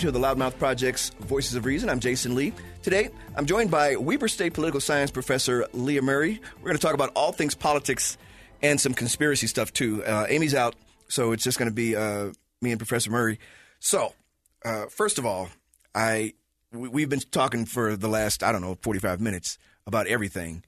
[0.00, 1.88] To the Loudmouth Project's Voices of Reason.
[1.88, 2.52] I'm Jasen Lee.
[2.82, 6.40] Today, I'm joined by Weber State political science professor Leah Murray.
[6.58, 8.18] We're going to talk about all things politics
[8.62, 10.04] and some conspiracy stuff too.
[10.04, 10.74] Uh, Amy's out,
[11.08, 13.38] so it's just going to be uh, me and Professor Murray.
[13.80, 14.12] So,
[14.64, 15.48] uh, first of all,
[15.94, 16.34] I
[16.72, 20.62] we- we've been talking for the last I don't know 45 minutes about everything.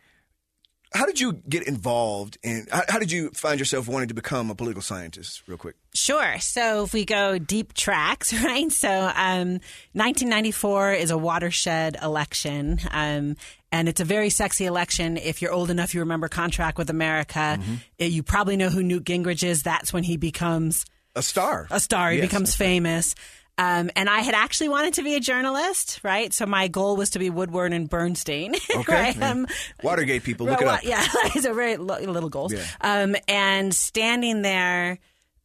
[0.94, 2.66] How did you get involved in?
[2.70, 5.42] How, how did you find yourself wanting to become a political scientist?
[5.46, 5.76] Real quick.
[5.94, 6.38] Sure.
[6.40, 8.70] So if we go deep tracks, right?
[8.72, 9.60] So um,
[9.92, 12.78] 1994 is a watershed election.
[12.90, 13.36] Um,
[13.70, 15.16] and it's a very sexy election.
[15.18, 17.58] If you're old enough, you remember Contract with America.
[17.60, 17.74] Mm-hmm.
[18.00, 19.62] Uh, You probably know who Newt Gingrich is.
[19.62, 21.66] That's when he becomes A star.
[21.70, 22.10] a star.
[22.12, 23.14] He Yes, becomes famous.
[23.14, 23.24] right.
[23.58, 26.32] Um, and I had actually wanted to be a journalist, right?
[26.32, 28.92] So my goal was to be Woodward and Bernstein, Okay.
[28.92, 29.16] right?
[29.16, 29.30] yeah.
[29.32, 29.46] Um,
[29.82, 30.84] Watergate people, look well, it up.
[30.84, 32.52] Yeah, it's a very lo- little goals.
[32.52, 32.64] Yeah.
[32.80, 34.98] Um, and standing there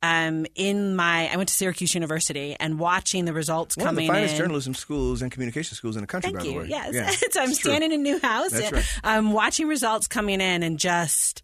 [0.03, 4.01] um, in my, I went to Syracuse University and watching the results One of the
[4.01, 4.39] coming finest in.
[4.41, 6.51] journalism schools and communication schools in the country, Thank by you.
[6.51, 6.67] the way.
[6.67, 6.93] Yes.
[6.93, 7.71] Yeah, so I'm it's true.
[7.71, 8.85] standing in Newhouse, That's and, right.
[9.05, 11.41] um, watching results coming in and just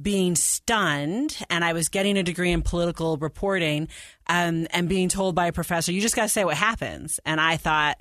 [0.00, 1.38] being stunned.
[1.48, 3.88] And I was getting a degree in political reporting
[4.26, 7.20] um, and being told by a professor, you just got to say what happens.
[7.24, 8.00] And I thought,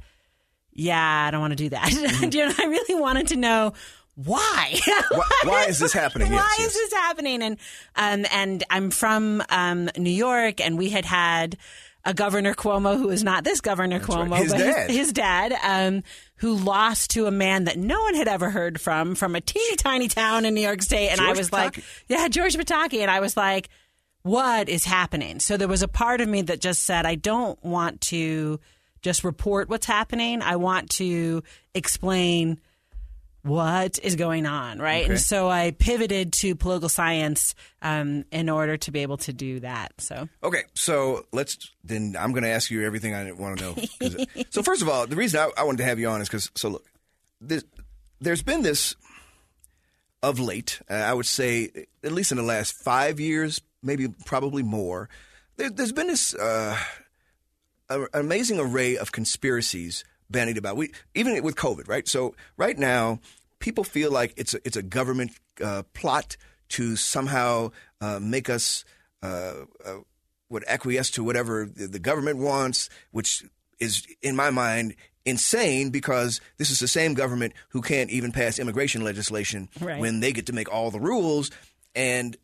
[0.72, 1.90] yeah, I don't want to do that.
[1.96, 2.38] Mm-hmm.
[2.38, 3.74] you know, I really wanted to know
[4.16, 4.80] why.
[5.12, 6.32] Why, why is this happening?
[6.32, 6.90] Why yes, is yes.
[6.90, 7.42] this happening?
[7.42, 7.58] And
[7.98, 11.58] um, and I'm from um, New York, and we had had
[12.06, 14.44] a Governor Cuomo who is not this Governor Cuomo, right.
[14.44, 14.90] His but dad.
[14.90, 16.04] his, his dad, um,
[16.38, 19.76] who lost to a man that no one had ever heard from from a teeny
[19.76, 23.10] tiny town in New York State, and I George was like, yeah, George Pataki, and
[23.10, 23.70] I was like,
[24.24, 25.40] what is happening?
[25.40, 28.60] So there was a part of me that just said, I don't want to
[29.02, 30.42] just report what's happening.
[30.42, 31.44] I want to
[31.76, 32.60] explain
[33.46, 35.04] what is going on, right?
[35.04, 35.12] Okay.
[35.12, 37.54] And so I pivoted to political science
[37.84, 39.94] um, in order to be able to do that.
[40.00, 42.16] So Okay, so let's then.
[42.20, 44.16] I'm going to ask you everything I want to know.
[44.50, 46.50] so first of all, the reason I, I wanted to have you on is because
[46.56, 46.86] so look,
[47.40, 47.64] this,
[48.20, 48.96] there's been this
[50.24, 50.82] of late.
[50.90, 55.08] Uh, I would say at least in the last five years, maybe probably more.
[55.58, 56.78] There, there's been this uh,
[57.90, 60.78] an amazing array of conspiracies bandied about.
[60.78, 62.08] We even with COVID, right?
[62.08, 63.20] So right now,
[63.66, 65.32] people feel like it's a, it's a government
[65.64, 66.38] uh, plot
[66.70, 68.86] to somehow uh, make us
[69.24, 69.54] uh,
[69.84, 69.96] uh,
[70.50, 73.44] would acquiesce to whatever the, the government wants, which
[73.80, 74.94] is in my mind
[75.26, 80.00] insane because this is the same government who can't even pass immigration legislation Right.
[80.00, 81.50] when they get to make all the rules
[81.96, 82.38] and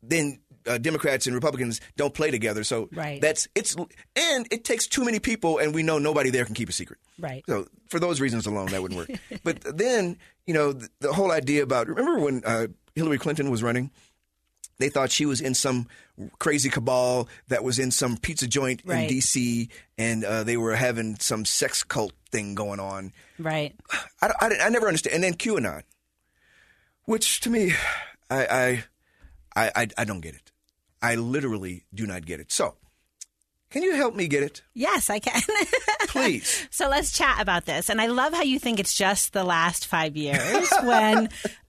[0.00, 0.38] then
[0.68, 2.62] uh, Democrats and Republicans don't play together.
[2.64, 3.20] So Right.
[3.20, 3.74] that's it's
[4.16, 6.98] and it takes too many people, and we know nobody there can keep a secret.
[7.18, 7.42] Right.
[7.48, 9.18] So for those reasons alone, that wouldn't work.
[9.44, 13.62] but then you know the, the whole idea about remember when uh, Hillary Clinton was
[13.62, 13.90] running.
[14.80, 15.88] They thought she was in some
[16.38, 19.68] crazy cabal that was in some pizza joint in D.C.
[19.98, 23.12] and uh, they were having some sex cult thing going on.
[23.40, 23.74] right,
[24.22, 25.14] I, I, I never understand.
[25.16, 25.82] And then QAnon,
[27.06, 27.72] which to me,
[28.30, 28.84] I, I,
[29.56, 30.47] I, I, I don't get it.
[31.00, 32.50] I literally do not get it.
[32.52, 32.74] So,
[33.70, 35.40] can you help me get it, yes, I can.
[36.08, 36.66] please?
[36.70, 37.90] so let's chat about this.
[37.90, 41.28] And I love how you think it's just the last five years when.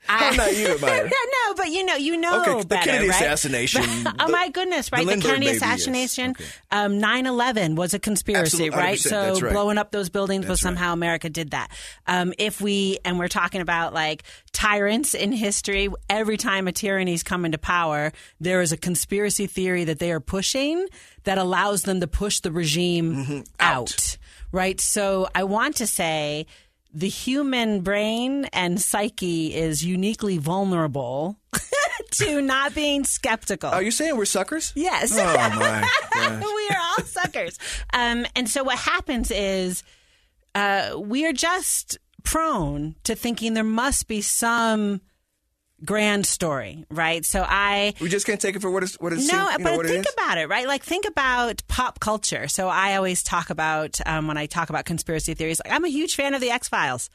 [0.09, 1.09] I, am I?
[1.47, 3.15] no, but you know, you know Okay, the Kennedy right?
[3.21, 3.83] assassination,
[4.19, 5.01] oh my goodness, right?
[5.05, 5.55] The, Lindbergh Kennedy yes.
[5.57, 6.45] assassination, Okay.
[6.71, 8.99] um, 9/11 was a conspiracy, right?
[8.99, 9.53] So right.
[9.53, 10.69] blowing up those buildings was That's right.
[10.69, 11.71] somehow America did that.
[12.07, 16.89] Um, if we and we're talking about like tyrants in history, every time a tyranny
[16.89, 20.87] tyranny's come into power, there is a conspiracy theory that they are pushing
[21.23, 23.39] that allows them to push the regime Mm-hmm.
[23.59, 24.17] out.
[24.51, 24.81] Right?
[24.81, 26.47] So I want to say
[26.93, 31.37] the human brain and psyche is uniquely vulnerable
[32.11, 33.69] to not being skeptical.
[33.69, 34.73] Are you saying we're suckers?
[34.75, 35.15] Yes.
[35.17, 37.59] Oh we are all suckers.
[37.93, 39.83] Um, and so what happens is
[40.55, 45.01] uh, we are just prone to thinking there must be some
[45.83, 47.23] grand story, right?
[47.25, 49.77] So I We just can't take it for what it's what it's no, know, but
[49.77, 50.13] what think is.
[50.13, 50.67] about it, right?
[50.67, 52.47] Like think about pop culture.
[52.47, 55.61] So I always talk about um, when I talk about conspiracy theories.
[55.63, 57.09] Like I'm a huge fan of the X Files.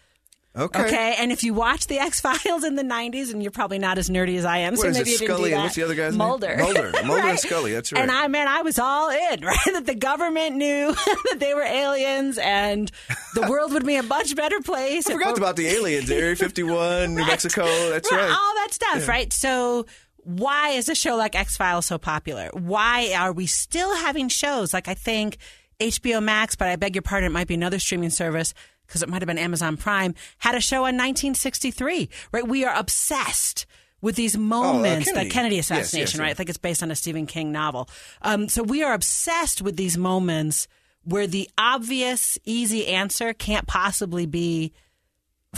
[0.57, 0.85] Okay.
[0.85, 3.99] Okay, and if you watch the X Files in the '90s, and you're probably not
[3.99, 5.63] as nerdy as I am, so What is maybe it, you didn't Scully do that.
[5.63, 6.19] what's the other guy's name?
[6.19, 6.93] Mulder, Mulder.
[7.05, 8.03] Mulder and Scully, that's right.
[8.03, 9.59] And I man, I was all in, right?
[9.73, 12.91] that the government knew that they were aliens, and
[13.35, 15.09] the world would be a much better place.
[15.09, 17.65] I forgot about the aliens, Area 51, New Mexico.
[17.91, 18.31] That's right.
[18.31, 19.33] All that stuff, right?
[19.33, 19.87] So
[20.25, 22.49] why is a show like X Files so popular?
[22.53, 25.37] Why are we still having shows like I think
[25.81, 28.55] HBO Max, but I beg your pardon, it might be another streaming service
[28.87, 32.47] because it might have been Amazon Prime, had a show in 1963, right?
[32.47, 33.67] We are obsessed
[34.01, 35.29] with these moments, Oh, Kennedy.
[35.29, 36.25] the Kennedy Yes, yes, assassination, yeah.
[36.27, 36.31] right?
[36.31, 37.89] I think it's based on a Stephen King novel.
[38.23, 40.69] Um, so we are obsessed with these moments
[41.05, 44.73] where the obvious, easy answer can't possibly be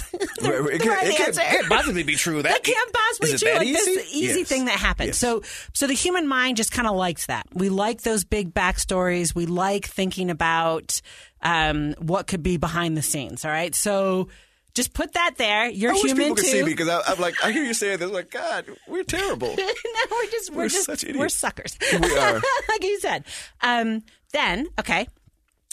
[0.12, 2.42] it, can't, right it can't, can't possibly be true.
[2.42, 3.54] That, that can't possibly be true.
[3.54, 4.40] Like this easy?
[4.40, 4.48] Yes.
[4.48, 5.08] thing that happened.
[5.08, 5.18] Yes.
[5.18, 7.46] So, so the human mind just kind of likes that.
[7.52, 9.34] We like those big backstories.
[9.34, 11.00] We like thinking about
[11.42, 13.44] um, what could be behind the scenes.
[13.44, 13.74] All right.
[13.74, 14.28] So,
[14.74, 15.68] just put that there.
[15.70, 16.50] You're I wish human people could too.
[16.50, 18.10] see me because I, I'm like, I hear you saying this.
[18.10, 19.48] Like, God, we're terrible.
[19.56, 19.72] no,
[20.10, 21.78] we're just we're, We're just we're suckers.
[21.92, 22.34] We are.
[22.68, 23.24] like you said.
[23.62, 24.02] Um,
[24.32, 25.08] then okay.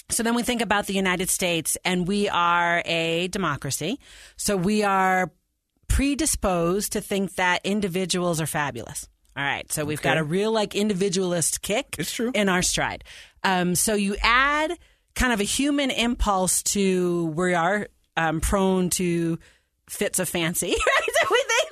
[0.10, 4.00] So then we think about the United States, and we are a democracy.
[4.38, 5.32] So we are
[5.88, 9.08] predisposed to think that individuals are fabulous.
[9.36, 9.72] All right.
[9.72, 12.32] So we've got a real like individualist kick It's true.
[12.34, 13.04] in our stride.
[13.44, 14.78] Um, so you add
[15.16, 19.40] kind of a human impulse to we are um, prone to
[19.90, 20.68] fits of fancy.
[20.86, 21.10] Right?
[21.22, 21.72] So we think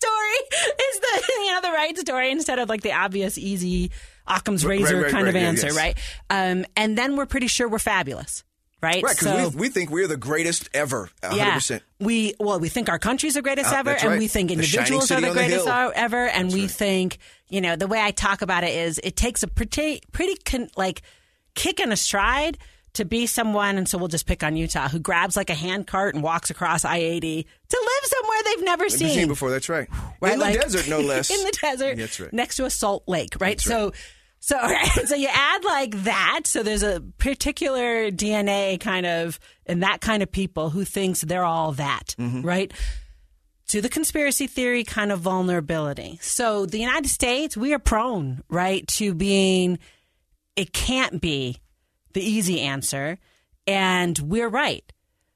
[0.00, 3.90] story is the you know the right story instead of like the obvious easy
[4.26, 5.76] Occam's razor right, kind right, of yeah, answer, yes.
[5.76, 5.98] right?
[6.28, 8.44] Um, and then we're pretty sure we're fabulous,
[8.82, 9.02] right?
[9.02, 11.08] Right, so because we, we think we're the greatest ever.
[11.22, 11.70] 100%.
[11.70, 14.50] yeah, we well we think our country's the greatest Uh, ever, that's and we think
[14.50, 17.18] individuals are the on the greatest are- ever, and we think
[17.48, 20.68] you know the way I talk about it is it takes a pretty pretty con,
[20.76, 21.02] like
[21.54, 22.58] kick in a stride
[22.98, 25.86] to be someone, and so we'll just pick on Utah who grabs like a hand
[25.88, 29.08] cart and walks across I eighty to live somewhere they've never Never seen.
[29.10, 29.50] seen before.
[29.50, 29.88] That's right.
[30.20, 30.34] right?
[30.34, 31.30] In the Like- desert, no less.
[31.36, 32.32] in the desert, That's right.
[32.32, 33.60] next to a salt lake, right?
[33.60, 33.92] so,
[34.40, 36.42] so right, so you add like that.
[36.44, 41.44] So there's a particular DNA kind of in that kind of people who thinks they're
[41.44, 42.42] all that, Mm-hmm.
[42.42, 42.72] right?
[43.68, 46.18] To the conspiracy theory kind of vulnerability.
[46.22, 49.78] So the United States, we are prone, right, to being.
[50.56, 51.58] It can't be
[52.12, 53.18] the easy answer,
[53.66, 54.84] and we're right.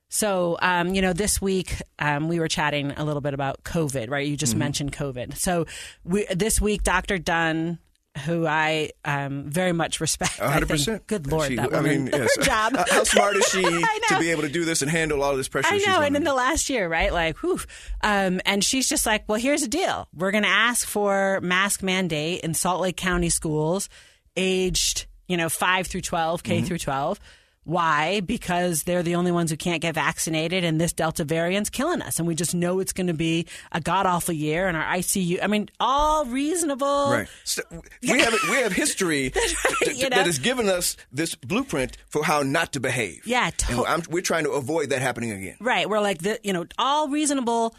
[0.09, 4.11] So, um, you know, this week um, we were chatting a little bit about COVID,
[4.11, 4.27] right?
[4.27, 4.39] You Mm-hmm.
[4.39, 5.37] just mentioned COVID.
[5.39, 5.65] So,
[6.05, 7.17] we, this week, Dr.
[7.19, 7.79] Dunn,
[8.27, 11.07] who I um, very much respect, I hundred think- percent.
[11.07, 12.37] Good lord, She- that I woman, mean, yes.
[12.37, 12.77] her job.
[12.77, 15.49] How- smart is she to be able to do this and handle all of this
[15.49, 15.69] pressure?
[15.73, 17.11] I she's know, and in the last year, right?
[17.11, 17.61] Like, whew.
[18.03, 20.09] Um, and she's just like, well, here's the deal.
[20.15, 23.89] We're going to ask for mask mandate in Salt Lake County schools,
[24.37, 26.67] aged, you know, five through 12, K Mm-hmm.
[26.67, 27.21] through 12.
[27.65, 28.19] Why?
[28.19, 32.19] Because they're the only ones who can't get vaccinated, and this Delta variant's killing us.
[32.19, 34.67] And we just know it's going to be a god awful year.
[34.67, 37.13] And our ICU, I mean, all reasonable.
[37.13, 37.29] Right.
[37.45, 37.63] So
[38.03, 39.55] we have we have history right,
[39.85, 40.17] that- you know?
[40.17, 43.23] that has given us this blueprint for how not to behave.
[43.27, 45.57] Yeah, to- we're trying to avoid that happening again.
[45.61, 45.89] Right.
[45.89, 47.77] We're like, the, you know, all reasonable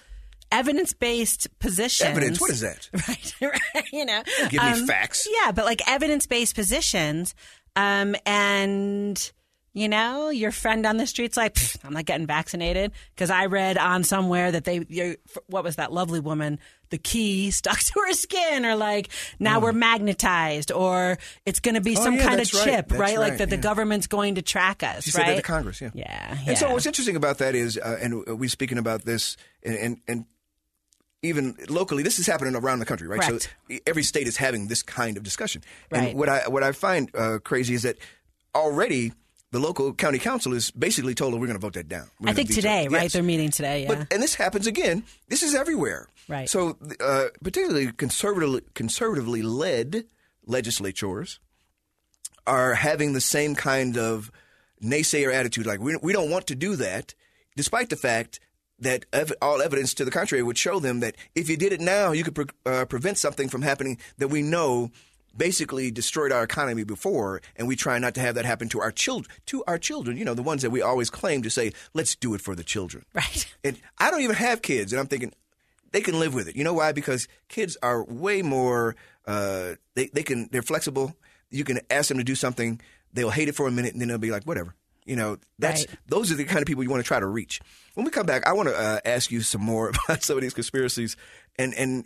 [0.54, 2.10] evidence based positions.
[2.10, 2.40] Evidence.
[2.42, 2.90] What is that?
[3.08, 3.34] Right,
[3.76, 3.86] right.
[3.92, 5.28] You know, Give me Um, facts.
[5.30, 7.36] Yeah, but like evidence based positions,
[7.76, 9.32] um, and
[9.76, 13.76] you know, your friend on the street's like, I'm not getting vaccinated because I read
[13.80, 15.18] on somewhere that they,
[15.48, 16.60] what was that lovely woman?
[16.92, 19.10] The key stuck to her skin, or like
[19.40, 21.18] now we're magnetized, or
[21.48, 22.64] it's going to be Oh, some yeah, kind of right.
[22.64, 23.18] chip, That's right?
[23.18, 25.26] Like right, that the government's going to track us, She right?
[25.26, 25.82] said that to Congress.
[25.82, 25.90] Yeah.
[25.96, 29.76] Yeah, And so what's interesting about that is, uh, and we're speaking about this, and,
[29.76, 30.26] and and
[31.24, 33.22] even locally, this is happening around the country, right?
[33.22, 33.50] Correct.
[33.70, 35.64] So every state is having this kind of discussion.
[35.90, 36.10] Right.
[36.10, 37.98] And what I what I find uh, crazy is that
[38.54, 39.14] already
[39.52, 42.34] the local county council is basically told, "We're going to vote that down." We're I
[42.34, 43.12] think today, it." right?
[43.12, 43.84] They're meeting today.
[43.84, 43.88] Yeah.
[43.88, 45.04] But and this happens again.
[45.30, 46.10] This is everywhere.
[46.28, 46.50] Right.
[46.50, 50.06] So, uh, particularly conservatively conservatively led
[50.46, 51.40] legislatures
[52.46, 54.30] are having the same kind of
[54.84, 55.66] naysayer attitude.
[55.66, 57.14] Like we we don't want to do that,
[57.56, 58.42] despite the fact
[58.84, 61.82] that ev- all evidence to the contrary would show them that if you did it
[61.82, 64.92] now, you could pre- uh, prevent something from happening that we know
[65.36, 68.92] basically destroyed our economy before, and we try not to have that happen to our
[68.92, 69.34] children.
[69.48, 72.34] To our children, you know, the ones that we always claim to say, "Let's do
[72.34, 73.54] it for the children." right.
[73.64, 75.34] And I don't even have kids, and I'm thinking
[75.92, 76.56] they can live with it.
[76.56, 76.92] You know why?
[76.92, 78.96] Because kids are way more.
[79.26, 81.16] Uh, they they can they're flexible.
[81.50, 82.82] You can ask them to do something,
[83.14, 84.74] they'll hate it for a minute, and then they'll be like, whatever.
[85.06, 86.00] You know, that's Right.
[86.08, 87.60] those are the kind of people you want to try to reach.
[87.96, 90.42] When we come back, I want to uh, ask you some more about some of
[90.42, 91.16] these conspiracies,
[91.58, 92.06] and and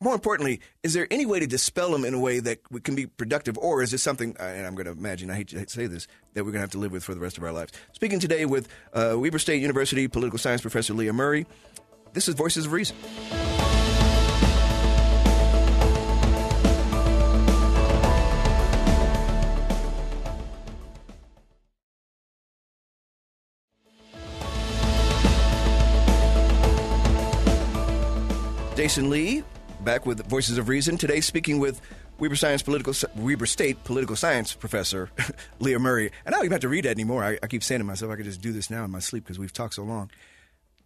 [0.00, 3.06] more importantly, is there any way to dispel them in a way that can be
[3.06, 4.36] productive, or is this something?
[4.38, 6.60] Uh, and I'm going to imagine, I hate to say this, that we're going to
[6.60, 7.72] have to live with for the rest of our lives.
[7.94, 11.46] Speaking today with uh, Weber State University political science professor Leah Murray.
[12.12, 12.94] This is Voices of Reason.
[28.88, 29.44] Jasen Lee,
[29.84, 30.96] back with Voices of Reason.
[30.96, 31.78] Today, speaking with
[32.18, 35.10] Weber Science political Weber State political science professor
[35.60, 36.10] Leah Murray.
[36.24, 37.22] And I don't even have to read that anymore.
[37.22, 39.24] I, I keep saying to myself, I could just do this now in my sleep
[39.24, 40.10] because we've talked so long.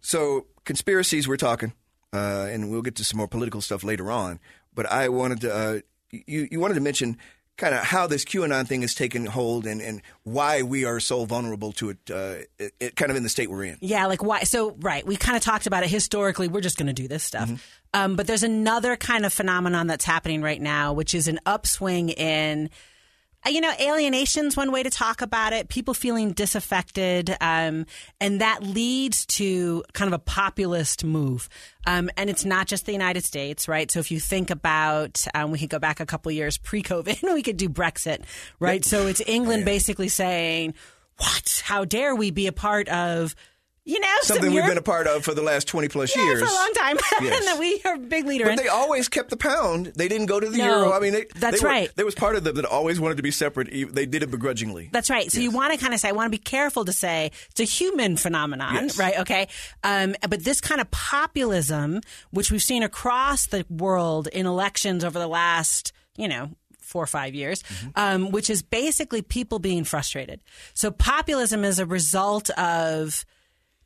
[0.01, 1.71] So conspiracies, we're talking,
[2.11, 4.41] uh, and we'll get to some more political stuff later on.
[4.75, 5.79] But I wanted to, uh,
[6.11, 7.17] you you wanted to mention
[7.57, 11.25] kind of how this QAnon thing has taken hold and, and why we are so
[11.25, 13.77] vulnerable to it, uh, it, it, kind of in the state we're in.
[13.79, 14.43] Yeah, like why?
[14.43, 16.47] So, right, we kind of talked about it historically.
[16.47, 17.49] We're just going to do this stuff.
[17.93, 22.09] Um, but there's another kind of phenomenon that's happening right now, which is an upswing
[22.09, 22.69] in.
[23.45, 25.69] Uh, You know, alienation's one way to talk about it.
[25.69, 27.85] People feeling disaffected, um,
[28.19, 31.49] and that leads to kind of a populist move.
[31.85, 33.91] Um, and it's not just the United States, right?
[33.91, 37.43] So if you think about, um, we could go back a couple years pre-COVID, we
[37.43, 38.23] could do Brexit,
[38.59, 38.83] right?
[38.85, 40.73] So it's England basically saying,
[41.17, 41.61] "What?
[41.65, 43.35] How dare we be a part of?"
[43.85, 46.23] You know, some Something we've been a part of for the last 20 plus yeah,
[46.23, 46.39] years.
[46.39, 47.37] for a long time, Yes.
[47.37, 48.55] and that we are a big leader But in.
[48.57, 49.87] they always kept the pound.
[49.87, 50.93] They didn't go to the No, euro.
[50.93, 51.91] I mean, they, that's they were- right.
[51.97, 53.69] There was part of them that always wanted to be separate.
[53.93, 54.87] They did it begrudgingly.
[54.93, 55.29] That's right.
[55.29, 57.59] So you want to kind of say, I want to be careful to say it's
[57.59, 58.97] a human phenomenon, Yes.
[58.97, 59.19] right?
[59.19, 59.49] Okay.
[59.83, 61.99] Um, but this kind of populism,
[62.31, 67.07] which we've seen across the world in elections over the last, you know, four or
[67.07, 67.89] five years, Mm-hmm.
[67.95, 70.39] um, which is basically people being frustrated.
[70.73, 73.25] So populism is a result of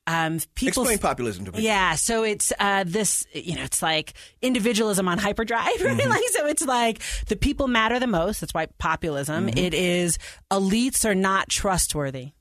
[0.07, 0.83] um, people.
[0.83, 1.61] Explain populism to me.
[1.61, 5.97] Yeah, so it's uh, this, you know, it's like individualism on hyperdrive, right?
[5.97, 6.09] Mm-hmm.
[6.09, 8.39] Like, so it's like the people matter the most.
[8.39, 9.47] That's why populism.
[9.47, 9.57] Mm-hmm.
[9.57, 10.17] It is
[10.49, 12.31] elites are not trustworthy.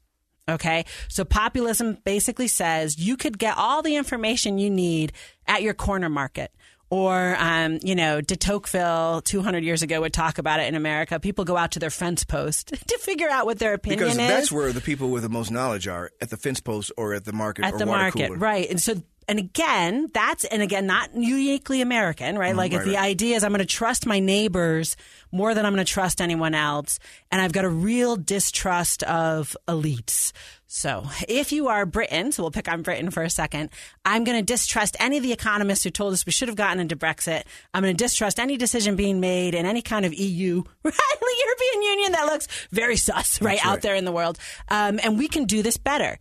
[0.48, 5.12] Okay, so populism basically says you could get all the information you need
[5.48, 6.52] at your corner market.
[6.88, 11.18] Or, um, you know, de Tocqueville 200 years ago would talk about it in America.
[11.18, 14.18] People go out to their fence post to figure out what their opinion Because is
[14.18, 17.14] Because that's where the people with the most knowledge are at the fence post or
[17.14, 18.38] at the market or at the market, cooler.
[18.38, 18.70] right?
[18.70, 22.54] And so, and again, that's and again not uniquely American, right?
[22.54, 23.04] like, if Mm, the right.
[23.04, 24.96] idea is I'm going to trust my neighbors
[25.32, 26.98] more than I'm going to trust anyone else,
[27.32, 30.32] and I've got a real distrust of elites.
[30.68, 33.70] So, if you are Britain, so we'll pick on Britain for a second,
[34.04, 36.80] I'm going to distrust any of the economists who told us we should have gotten
[36.80, 37.42] into Brexit.
[37.72, 40.94] I'm going to distrust any decision being made in any kind of EU, right?
[40.94, 44.38] The European Union that looks very sus, right, out there in the world.
[44.68, 46.18] Um, and we can do this better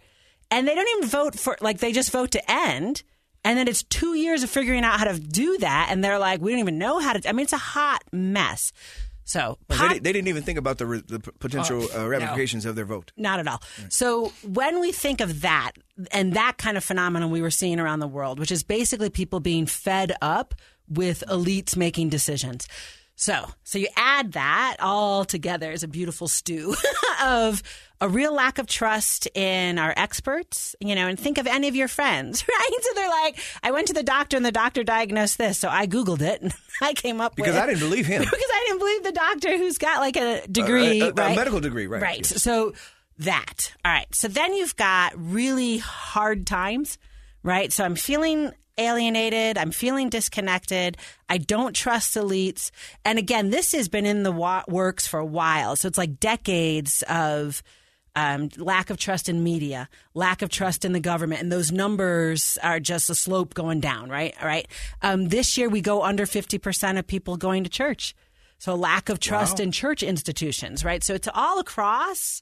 [0.52, 3.04] and they don't even vote for like they just vote to end
[3.44, 6.42] and then it's two years of figuring out how to do that and they're like
[6.42, 8.72] we don't even know how to i mean it's a hot mess
[9.28, 12.64] so pop- They, they didn't even think about the, re- the potential Oh, uh, ramifications
[12.68, 13.12] of their vote.
[13.18, 13.60] not at all.
[13.90, 15.72] So when we think of that
[16.12, 19.40] and that kind of phenomenon we were seeing around the world, which is basically people
[19.40, 20.54] being fed up
[20.88, 22.68] with elites making decisions.
[23.16, 26.75] So, so you add that all together as a beautiful stew
[27.24, 27.64] of
[28.02, 31.75] a real lack of trust in our experts, you know, and think of any of
[31.75, 32.70] your friends, right?
[32.82, 35.58] So they're like, I went to the doctor and the doctor diagnosed this.
[35.58, 38.20] So I Googled it and I came up Because with I didn't believe him.
[38.24, 41.14] because I didn't believe the doctor who's got like a uh, uh, degree, a- a
[41.14, 41.36] right?
[41.36, 42.30] medical degree, right, Right.
[42.32, 42.42] yes.
[42.44, 42.74] So
[43.20, 43.74] that.
[43.86, 44.14] All right.
[44.14, 46.98] So then you've got really hard times,
[47.44, 47.72] right?
[47.72, 49.58] So I'm feeling alienated.
[49.58, 50.98] I'm feeling disconnected.
[51.30, 52.72] I don't trust elites.
[53.06, 55.78] And again, this has been in the wa- works for a while.
[55.78, 57.64] So it's like decades of
[58.15, 62.57] um, lack of trust in media, lack of trust in the government, and those numbers
[62.63, 64.34] are just a slope going down, right?
[64.41, 64.67] All right.
[65.01, 68.15] Um, this year we go under 50% of people going to church.
[68.57, 71.03] So lack of trust in church institutions, right?
[71.03, 72.41] So it's all across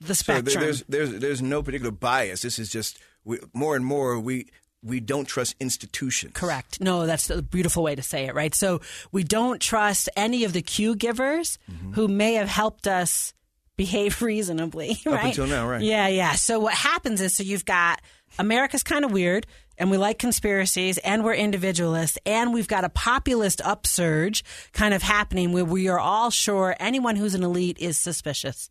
[0.00, 0.46] the spectrum.
[0.54, 2.42] there- there's, there's, there's no particular bias.
[2.42, 4.48] This is just we, more and more we,
[4.82, 6.32] we don't trust institutions.
[6.34, 6.80] Correct.
[6.80, 8.54] No, that's a beautiful way to say it, right?
[8.54, 8.80] So
[9.12, 11.92] we don't trust any of the cue givers Mm-hmm.
[11.92, 13.32] who may have helped us
[13.76, 15.26] behave reasonably, right?
[15.26, 15.82] until now, right.
[15.82, 16.32] Yeah, yeah.
[16.32, 18.00] So what happens is, so you've got
[18.38, 19.46] America's kind of weird,
[19.78, 25.02] and we like conspiracies, and we're individualists, and we've got a populist upsurge kind of
[25.02, 28.70] happening where we are all sure anyone who's an elite is suspicious,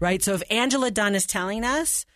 [0.00, 0.22] right?
[0.22, 2.06] So if Angela Dunn is telling us,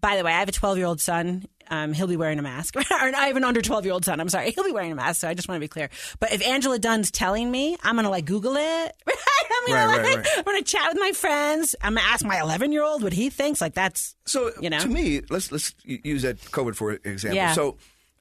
[0.00, 1.46] by the way, I have a 12 year old son.
[1.70, 2.74] Um, he'll be wearing a mask.
[2.90, 4.20] I have an under 12 year old son.
[4.20, 4.50] I'm sorry.
[4.52, 5.20] He'll be wearing a mask.
[5.20, 5.90] So I just want to be clear.
[6.20, 8.62] But if Angela Dunn's telling me, I'm going to like Google it.
[9.08, 10.44] I'm going Right, right, like, right.
[10.44, 11.74] Going to chat with my friends.
[11.82, 13.60] I'm going to ask my 11 year old what he thinks.
[13.60, 14.78] Like that's, So You know?
[14.78, 17.36] to me, let's let's use that COVID for example.
[17.36, 17.52] Yeah.
[17.52, 17.76] So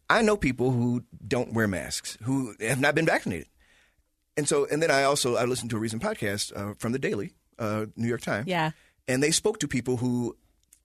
[0.09, 3.47] I know people who don't wear masks who have not been vaccinated,
[4.35, 6.99] and so and then I also I listened to a recent podcast uh, from the
[6.99, 8.47] Daily uh, New York Times.
[8.47, 8.71] Yeah.
[9.07, 10.35] and they spoke to people who,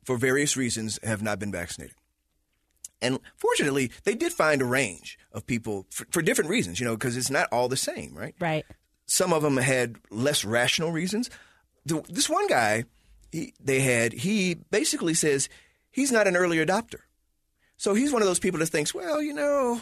[0.04, 1.96] for various reasons, have not been vaccinated.
[3.02, 6.94] And fortunately, they did find a range of people for, for different reasons, you know,
[6.94, 8.34] because it's not all the same, right?
[8.40, 8.64] right.
[9.06, 11.28] Some of them had less rational reasons.
[11.84, 12.84] The, this one guy,
[13.32, 15.48] he, they had, he basically says
[15.90, 17.00] he's not an early adopter.
[17.76, 19.80] So he's one of those people that thinks, well, you know,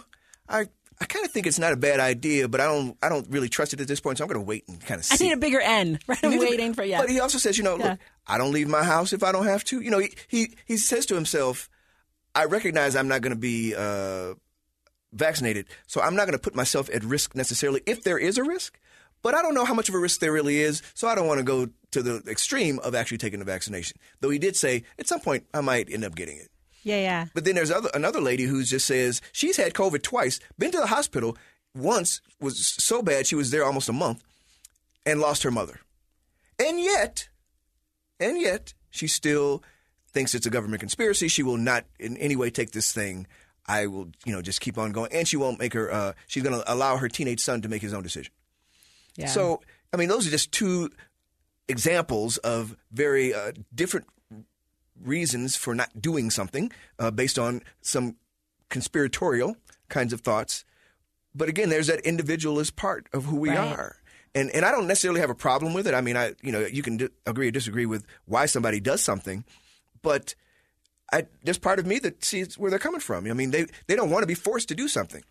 [0.48, 0.66] I,
[0.98, 3.50] I kind of think it's not a bad idea, but I don't, I don't really
[3.50, 5.26] trust it at this point, so I'm going to wait and kind of See.
[5.26, 5.98] I need a bigger N.
[6.06, 6.18] Right.
[6.24, 6.96] I'm waiting for you.
[6.96, 7.90] But he also says, you know, Yeah.
[7.90, 9.80] look, I don't leave my house if I don't have to.
[9.80, 11.68] You know, he he, he says to himself,
[12.34, 14.34] I recognize I'm not going to be uh,
[15.12, 18.44] vaccinated, so I'm not going to put myself at risk necessarily if there is a
[18.44, 18.78] risk.
[19.22, 21.26] but I don't know how much of a risk there really is, so I don't
[21.26, 23.98] want to go to the extreme of actually taking the vaccination.
[24.20, 26.48] Though he did say at some point I might end up getting it.
[26.82, 27.26] Yeah, yeah.
[27.34, 30.78] But then there's other, another lady who just says she's had COVID twice, been to
[30.78, 31.36] the hospital
[31.74, 34.24] once, was so bad she was there almost a month,
[35.04, 35.80] and lost her mother.
[36.58, 37.28] And yet,
[38.18, 39.62] and yet, she still
[40.12, 41.28] thinks it's a government conspiracy.
[41.28, 43.26] She will not in any way take this thing.
[43.66, 45.92] I will, you know, just keep on going, and she won't make her.
[45.92, 48.32] Uh, she's going to allow her teenage son to make his own decision.
[49.16, 49.26] Yeah.
[49.26, 49.60] So,
[49.92, 50.90] I mean, those are just two
[51.68, 54.06] examples of very uh, different
[55.00, 58.16] reasons for not doing something uh, based on some
[58.68, 59.56] conspiratorial
[59.88, 60.64] kinds of thoughts.
[61.34, 63.58] But again, there's that individualist part of who we Right.
[63.58, 63.96] are.
[64.34, 65.94] And, and I don't necessarily have a problem with it.
[65.94, 69.02] I mean, I you know you can di- agree or disagree with why somebody does
[69.02, 69.44] something,
[70.02, 70.34] but
[71.12, 73.26] I, there's part of me that sees where they're coming from.
[73.26, 75.22] I mean, they they don't want to be forced to do something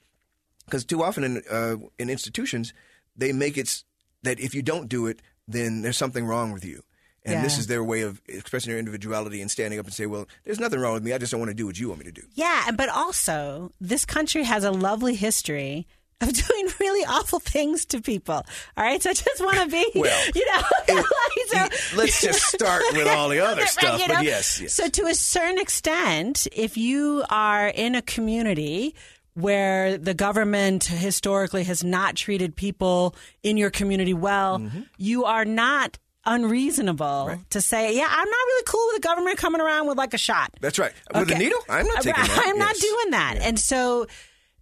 [0.65, 2.73] because too often in uh, in institutions
[3.15, 3.83] they make it
[4.23, 6.83] that if you don't do it, then there's something wrong with you.
[7.25, 10.27] And this is their way of expressing their individuality and standing up and say, "Well,
[10.45, 11.13] there's nothing wrong with me.
[11.13, 13.71] I just don't want to do what you want me to do." Yeah, but also
[13.79, 15.85] this country has a lovely history
[16.21, 18.35] of doing really awful things to people.
[18.35, 20.61] All right, so I just want to be, Well, you know,
[20.95, 24.01] like, so- Let's just start with all the other Right, stuff.
[24.01, 24.73] you But yes, yes.
[24.73, 28.95] So to a certain extent, if you are in a community
[29.35, 34.81] where the government historically has not treated people in your community well, Mm-hmm.
[34.97, 39.61] you are not unreasonable to say, yeah, I'm not really cool with the government coming
[39.61, 40.51] around with like a shot.
[40.59, 40.91] That's right.
[41.13, 42.43] With a needle, I'm not taking that.
[42.45, 43.37] I'm not doing that.
[43.41, 44.07] And so,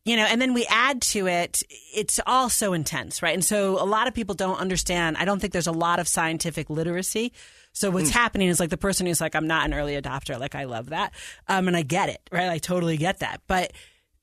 [0.08, 1.62] you know, and then we add to it,
[1.94, 3.34] it's all so intense, right?
[3.34, 5.18] And so a lot of people don't understand.
[5.18, 7.34] I don't think there's a lot of scientific literacy.
[7.74, 7.94] So Mm.
[7.96, 10.40] what's happening is like the person who's like, I'm not an early adopter.
[10.40, 11.14] Like I love that.
[11.48, 12.50] Um, and I get it, right?
[12.50, 13.42] I totally get that.
[13.48, 13.74] But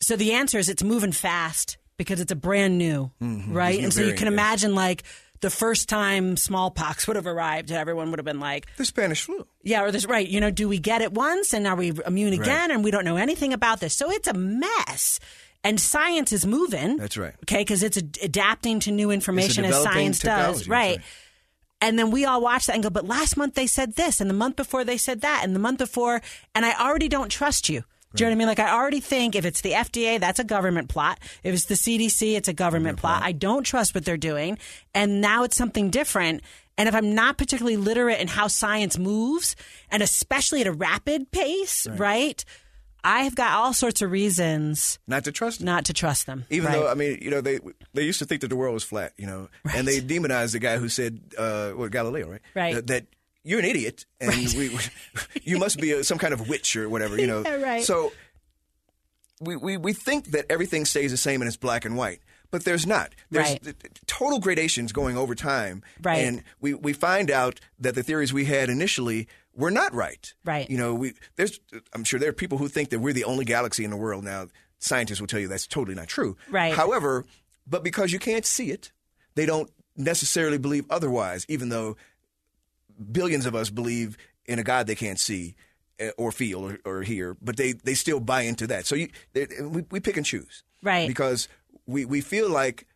[0.00, 3.78] so the answer is it's moving fast because it's a brand new, right?
[3.78, 4.32] new And so you can yes.
[4.32, 5.04] imagine like
[5.40, 9.46] the first time smallpox would have arrived, everyone would have been like, The Spanish flu.
[9.62, 10.26] yeah, or this right.
[10.26, 12.70] You know, do we get it once and are we immune again?
[12.70, 15.20] And we don't know anything about this, so it's a mess.
[15.64, 16.98] And science is moving.
[16.98, 17.34] That's right.
[17.42, 20.68] Okay, because it's ad- adapting to new information as science does.
[20.68, 20.98] Right.
[20.98, 21.04] right.
[21.80, 24.30] And then we all watch that and go, but last month they said this, and
[24.30, 26.22] the month before they said that, and the month before,
[26.54, 27.82] and I already don't trust you.
[28.14, 28.48] Do you know what I mean?
[28.48, 31.18] Like, I already think if it's the FDA, that's a government plot.
[31.42, 33.22] If it's the CDC, it's a government plot.
[33.24, 34.56] I don't trust what they're doing.
[34.94, 36.42] And now it's something different.
[36.78, 39.56] And if I'm not particularly literate in how science moves,
[39.90, 42.44] and especially at a rapid pace, right?
[42.48, 42.63] I
[43.04, 45.64] have got all sorts of reasons Not to trust it.
[45.64, 46.44] not to trust them.
[46.50, 46.78] Even right?
[46.78, 47.60] though I mean, you know, they
[47.92, 50.58] they used to think that the world was flat, you know, and they demonized the
[50.58, 52.40] guy who said, uh, "What Galileo, right?
[52.54, 52.74] Right.
[52.74, 53.06] That, that
[53.44, 54.76] you're an idiot, and we,
[55.42, 57.42] you must be a, some kind of witch or whatever, you know.
[57.46, 57.82] Yeah, right.
[57.84, 58.12] So
[59.40, 62.20] we, we we think that everything stays the same and it's black and white.
[62.50, 63.12] But there's not.
[63.30, 63.74] There's Right.
[64.06, 65.82] total gradations going over time.
[66.00, 66.18] Right.
[66.24, 70.32] And we, we find out that the theories we had initially were not right.
[70.44, 70.68] Right.
[70.68, 71.60] You know, we there's
[71.92, 74.24] I'm sure there are people who think that we're the only galaxy in the world
[74.24, 74.48] now.
[74.78, 76.36] Scientists will tell you that's totally not true.
[76.50, 76.74] Right.
[76.74, 77.24] However,
[77.66, 78.92] but because you can't see it,
[79.34, 81.96] they don't necessarily believe otherwise, even though
[83.10, 85.54] billions of us believe in a God they can't see
[85.98, 88.86] eh, or feel or, or hear, but they, they still buy into that.
[88.86, 90.62] So you, they, we, we pick and choose.
[90.82, 91.08] Right.
[91.08, 91.48] Because
[91.86, 92.86] we, we feel like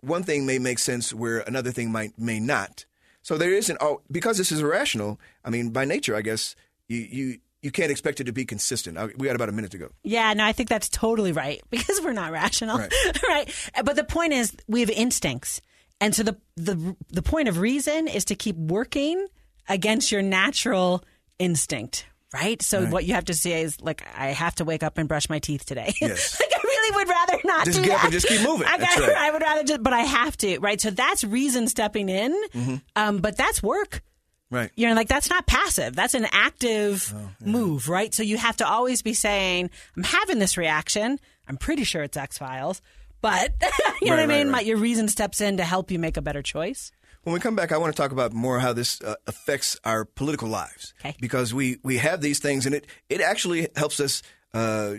[0.00, 2.84] one thing may make sense where another thing might may not.
[3.26, 6.54] So there isn't, oh, because this is irrational, I mean, by nature, I guess,
[6.86, 8.96] you, you, you can't expect it to be consistent.
[8.96, 9.88] Uh, we got about a minute to go.
[10.04, 13.22] Yeah, no, I think that's totally right because we're not rational, Right.
[13.28, 13.70] right?
[13.84, 15.60] But the point is, we have instincts,
[16.00, 19.26] and so the the the point of reason is to keep working
[19.68, 21.02] against your natural
[21.40, 22.62] instinct, right?
[22.62, 25.28] So what you have to say is, like, I have to wake up and brush
[25.28, 25.92] my teeth today.
[26.00, 26.40] Yes.
[26.40, 26.55] like,
[26.90, 28.04] really would rather not Just do get up that.
[28.04, 28.66] and just keep moving.
[28.70, 29.16] I, gotta- right.
[29.16, 30.80] I would rather just, but I have to, right?
[30.80, 32.74] So that's reason stepping in, Mm-hmm.
[32.96, 34.02] um, but that's work.
[34.50, 34.70] Right.
[34.76, 35.96] You know, like that's not passive.
[35.96, 38.14] That's an active Oh, move, right?
[38.14, 41.18] So you have to always be saying, I'm having this reaction.
[41.48, 42.80] I'm pretty sure it's X Files.
[43.20, 43.54] But
[44.00, 44.52] you know what I Right, right, mean?
[44.52, 44.64] right.
[44.66, 46.92] Your reason steps in to help you make a better choice.
[47.24, 50.04] When we come back, I want to talk about more how this uh, affects our
[50.04, 50.94] political lives.
[51.00, 51.16] Okay.
[51.20, 54.22] Because we, we have these things, and it, it actually helps us
[54.54, 54.94] uh,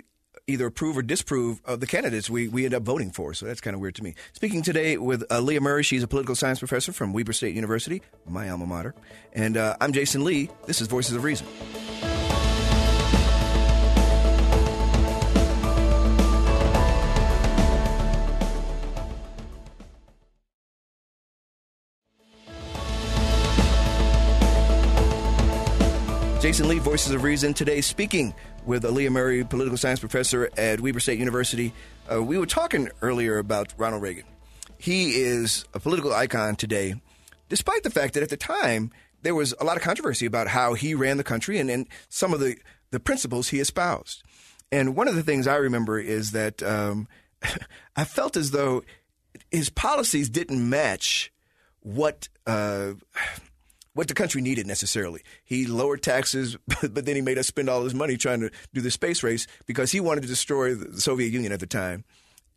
[0.48, 3.34] either approve or disapprove of the candidates we, we end up voting for.
[3.34, 4.16] So that's kind of weird to me.
[4.32, 8.02] Speaking today with uh, Leah Murray, she's a political science professor from Weber State University,
[8.26, 8.96] my alma mater.
[9.34, 10.50] And uh, I'm Jasen Lee.
[10.66, 11.46] This is Voices of Reason.
[26.48, 28.34] Jasen Lee, Voices of Reason, today speaking
[28.66, 31.74] with Leah Murray, political science professor at Weber State University.
[32.10, 34.24] Uh, we were talking earlier about Ronald Reagan
[34.78, 36.96] he is a political icon today,
[37.50, 38.92] despite the fact that at the time
[39.24, 42.34] there was a lot of controversy about how he ran the country and, and some
[42.34, 42.56] of the,
[42.92, 44.24] the principles he espoused.
[44.72, 47.10] And one of the things I remember is that um,
[47.98, 48.84] I felt as though
[49.52, 51.30] his policies didn't match
[51.82, 52.94] what uh,
[53.98, 55.22] what the country needed necessarily.
[55.44, 58.80] He lowered taxes, but then he made us spend all his money trying to do
[58.80, 62.04] the space race because he wanted to destroy the Soviet Union at the time.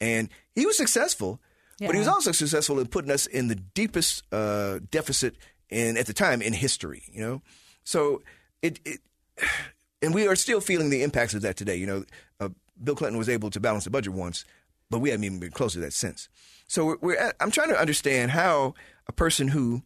[0.03, 1.41] And he was successful,
[1.79, 1.89] yeah.
[1.89, 5.37] but he was also successful in putting us in the deepest uh, deficit
[5.71, 7.05] in at the time in history.
[7.11, 7.43] You know,
[7.85, 8.21] so
[8.61, 9.01] it, it
[10.03, 11.77] and we are still feeling the impacts of that today.
[11.77, 12.05] You know,
[12.39, 12.51] uh,
[12.85, 14.45] Bill Clinton was able to balance the budget once,
[14.91, 16.29] but we haven't even been close to that since.
[16.69, 18.75] So we're, we're at, I'm trying to understand how
[19.07, 19.83] a person who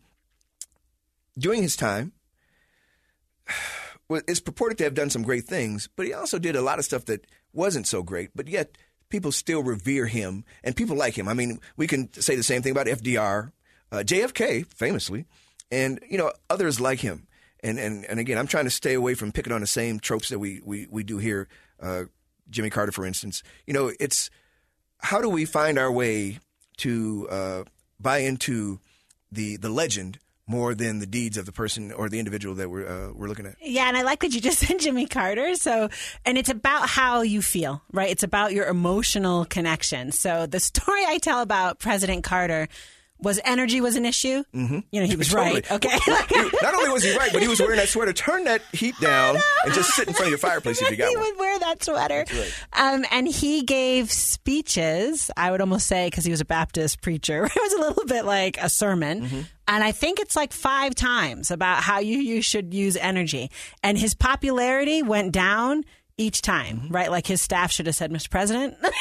[1.38, 2.12] during his time,
[4.26, 6.84] is purported to have done some great things, but he also did a lot of
[6.84, 8.76] stuff that wasn't so great, but yet
[9.08, 11.28] people still revere him and people like him.
[11.28, 13.52] I mean, we can say the same thing about FDR,
[13.92, 15.24] uh, JFK, famously,
[15.70, 17.26] and, you know, others like him.
[17.62, 20.28] And, and, and again, I'm trying to stay away from picking on the same tropes
[20.28, 21.48] that we, we, we do here.
[21.80, 22.04] Uh,
[22.50, 23.42] Jimmy Carter, for instance.
[23.66, 24.30] You know, it's
[24.98, 26.40] how do we find our way
[26.78, 27.64] to uh,
[27.98, 28.80] buy into
[29.32, 32.86] the, the legend more than the deeds of the person or the individual that we're
[32.86, 33.56] uh, we're looking at.
[33.62, 35.54] Yeah, and I like that you just said Jimmy Carter.
[35.54, 35.88] So,
[36.24, 38.10] and it's about how you feel, right?
[38.10, 40.12] It's about your emotional connection.
[40.12, 42.68] So, the story I tell about President Carter
[43.18, 44.42] was energy was an issue.
[44.54, 44.80] Mm-hmm.
[44.90, 45.54] You know, he was totally.
[45.54, 45.72] right.
[45.72, 45.98] Okay.
[46.62, 48.12] Not only was he right, but he was wearing that sweater.
[48.12, 51.08] Turn that heat down and just sit in front of your fireplace if you got
[51.10, 51.24] he one.
[51.24, 52.24] He would wear that sweater.
[52.30, 52.54] Right.
[52.72, 55.30] Um, and he gave speeches.
[55.36, 57.48] I would almost say because he was a Baptist preacher.
[57.54, 59.22] It was a little bit like a sermon.
[59.22, 59.40] Mm-hmm.
[59.68, 63.50] And I think it's like five times about how you, you should use energy.
[63.82, 65.84] And his popularity went down
[66.16, 67.10] each time, right?
[67.10, 68.30] Like his staff should have said, Mr.
[68.30, 68.92] President, well,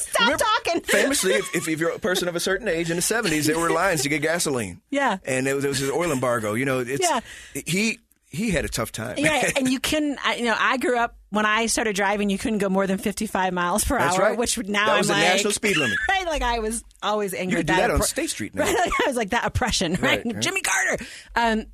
[0.00, 0.80] stop Remember, talking.
[0.82, 3.70] famously, if, if, you're a person of a certain age in the 70s, there were
[3.70, 4.80] lines to get gasoline.
[4.90, 5.18] Yeah.
[5.24, 6.54] And it was, there was an oil embargo.
[6.54, 7.20] You know, it's, yeah.
[7.54, 9.16] he, he had a tough time.
[9.18, 12.28] Yeah, and you can, you know, I grew up when I started driving.
[12.28, 14.38] You couldn't go more than fifty-five miles per That's hour, right.
[14.38, 15.96] which now that was I'm the like, national speed limit.
[16.08, 17.52] Right, like I was always angry.
[17.52, 18.64] You could do that, that on State Street now.
[18.64, 19.92] Right, like I was like that oppression.
[19.92, 20.40] Right, right, right.
[20.40, 21.04] Jimmy Carter.
[21.34, 21.66] Um,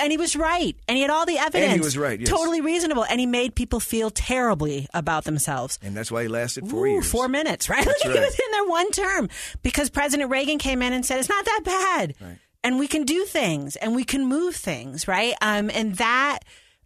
[0.00, 1.64] and he was right, and he had all the evidence.
[1.64, 2.28] And he was right, yes.
[2.28, 5.78] totally reasonable, and he made people feel terribly about themselves.
[5.82, 7.84] And that's why he lasted four Ooh, years, four minutes, right?
[7.84, 8.20] That's like right.
[8.20, 9.28] He was in there one term
[9.62, 12.38] because President Reagan came in and said it's not that bad, right.
[12.62, 15.34] and we can do things, and we can move things, right?
[15.40, 16.40] Um, and that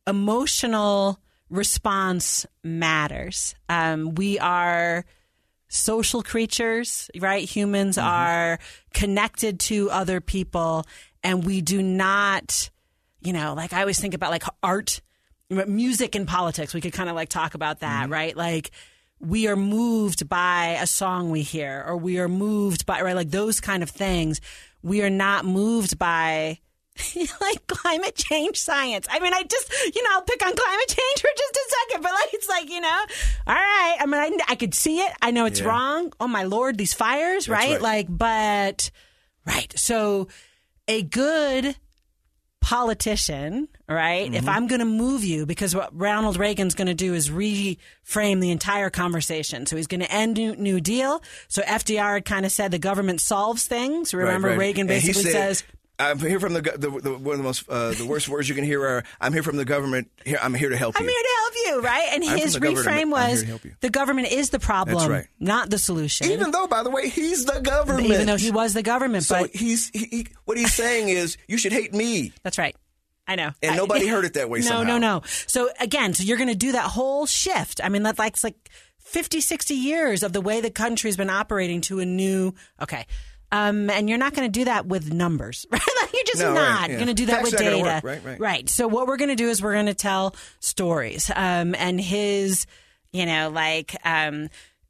[0.06, 1.18] emotional
[1.50, 3.54] response matters.
[3.68, 5.04] Um, we are
[5.68, 7.48] social creatures, right?
[7.48, 8.06] Humans mm-hmm.
[8.06, 8.58] are
[8.92, 10.86] connected to other people,
[11.22, 12.70] and we do not,
[13.24, 15.00] you know, like I always think about like art,
[15.50, 16.74] music, and politics.
[16.74, 18.12] We could kind of like talk about that, mm-hmm.
[18.12, 18.36] right?
[18.36, 18.70] Like
[19.20, 23.16] we are moved by a song we hear, or we are moved by, right?
[23.16, 24.40] Like those kind of things.
[24.82, 26.58] We are not moved by
[27.40, 29.06] like climate change science.
[29.10, 32.02] I mean, I just, you know, I'll pick on climate change for just a second,
[32.02, 33.04] but like, it's like, you know,
[33.46, 33.96] all right.
[33.98, 35.12] I mean, I, I could see it.
[35.22, 35.68] I know it's Yeah.
[35.68, 36.12] wrong.
[36.20, 37.72] Oh my Lord, these fires, right?
[37.72, 37.82] right.
[37.82, 38.90] Like, but,
[39.46, 39.72] right.
[39.76, 40.28] So
[40.86, 41.74] a good
[42.64, 44.32] politician, right?
[44.32, 44.48] If mm-hmm.
[44.48, 48.50] I'm going to move you, because what Ronald Reagan's going to do is reframe the
[48.50, 49.66] entire conversation.
[49.66, 51.22] So he's going to end New, New Deal.
[51.48, 54.14] So FDR had kind of said the government solves things.
[54.14, 54.58] Remember, right.
[54.58, 55.64] Reagan basically said- says,
[55.98, 58.54] I'm here from the, the, the one of the most uh, the worst words you
[58.56, 60.10] can hear are "I'm here from the government.
[60.24, 61.04] Here, I'm here to help you.
[61.04, 62.08] I'm here to help you, right?
[62.12, 62.88] And I'm his from the government.
[62.98, 63.74] reframe was here to help you.
[63.80, 65.26] the government is the problem, That's right.
[65.38, 66.30] not the solution.
[66.32, 68.06] Even though, by the way, he's the government.
[68.08, 71.36] Even though he was the government, so but he's he, he, what he's saying is
[71.46, 72.32] you should hate me.
[72.42, 72.74] that's right.
[73.28, 73.52] I know.
[73.62, 74.82] And I- nobody heard it that way No, somehow.
[74.82, 75.22] no, no.
[75.46, 77.80] So again, so you're going to do that whole shift.
[77.82, 81.80] I mean, that like, like 50, 60 years of the way the country's been operating
[81.82, 82.52] to a new,
[82.82, 83.06] okay.
[83.52, 85.80] Um, and you're not going to do that with numbers, right?
[86.12, 86.96] You're just No, right, not yeah.
[86.96, 87.78] going to do that with data.
[87.78, 88.40] work, right, right.
[88.40, 88.68] Right.
[88.68, 91.30] So what we're going to do is we're going to tell stories.
[91.34, 92.66] Um, and his,
[93.12, 94.48] you know, like, um,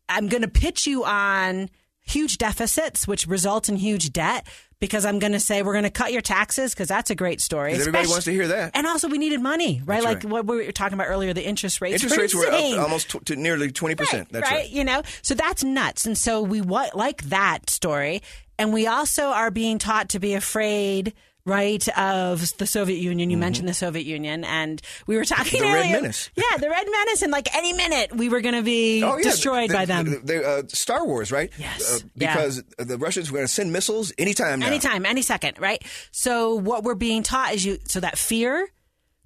[0.08, 1.68] I'm going to pitch you on
[2.00, 4.46] huge deficits, which result in huge debt.
[4.80, 7.40] Because I'm going to say we're going to cut your taxes because that's a great
[7.40, 7.72] story.
[7.72, 8.72] everybody wants to hear that.
[8.74, 10.02] And also, we needed money, right?
[10.02, 10.32] That's like right.
[10.32, 12.02] what we were talking about earlier, the interest rates.
[12.02, 14.28] Interest rates were up almost tw- to nearly twenty percent.
[14.30, 14.70] That's right, right.
[14.70, 16.04] You know, so that's nuts.
[16.04, 18.20] And so we what like that story,
[18.58, 21.14] and we also are being taught to be afraid.
[21.46, 25.70] Right of the Soviet Union, you mentioned the Soviet Union, and we were talking Mm-hmm.
[25.72, 26.00] The Red earlier.
[26.00, 26.30] Menace.
[26.36, 29.24] yeah, the Red Menace, and like any minute we were going to be Oh, yeah.
[29.24, 30.06] destroyed The- by them.
[30.06, 31.52] The, the, uh, Star Wars, right?
[31.58, 31.96] Yes.
[32.02, 32.34] Uh, Yeah.
[32.34, 34.68] because the Russians were going to send missiles anytime now.
[34.68, 35.84] Anytime, any second, right?
[36.12, 37.76] So what we're being taught is you.
[37.88, 38.66] So that fear,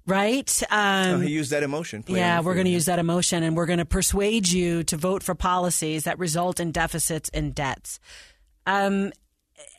[0.05, 0.61] right?
[0.69, 2.03] Um, Oh, he used that emotion.
[2.05, 5.23] Yeah, we're going to use that emotion and we're going to persuade you to vote
[5.23, 8.01] for policies that result in deficits and debts.
[8.65, 9.11] Um,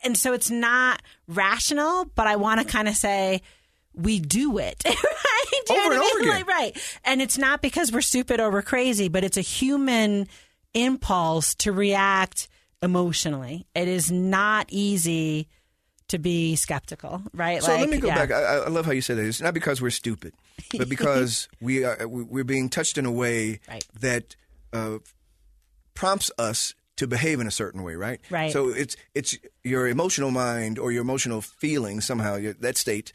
[0.02, 3.42] and so it's not rational, but I want to kind of say
[3.94, 4.82] we do it.
[4.86, 4.94] right?
[5.66, 6.28] Do Over and over again.
[6.28, 6.98] Like, right.
[7.04, 10.28] And it's not because we're stupid or we're crazy, but it's a human
[10.74, 12.48] impulse to react
[12.82, 13.66] emotionally.
[13.74, 15.48] It is not easy
[16.08, 17.62] to be skeptical, right?
[17.62, 18.26] So let me go yeah.
[18.26, 18.32] back.
[18.32, 19.26] I, I love how you said that.
[19.26, 20.34] It's not because we're stupid,
[20.76, 23.84] but because we are we- we're being touched in a way Right.
[24.00, 24.34] that
[24.72, 24.98] uh,
[25.94, 28.20] prompts us to behave in a certain way, right?
[28.28, 28.52] Right.
[28.52, 33.14] So it's it's your emotional mind or your emotional feeling somehow your, that state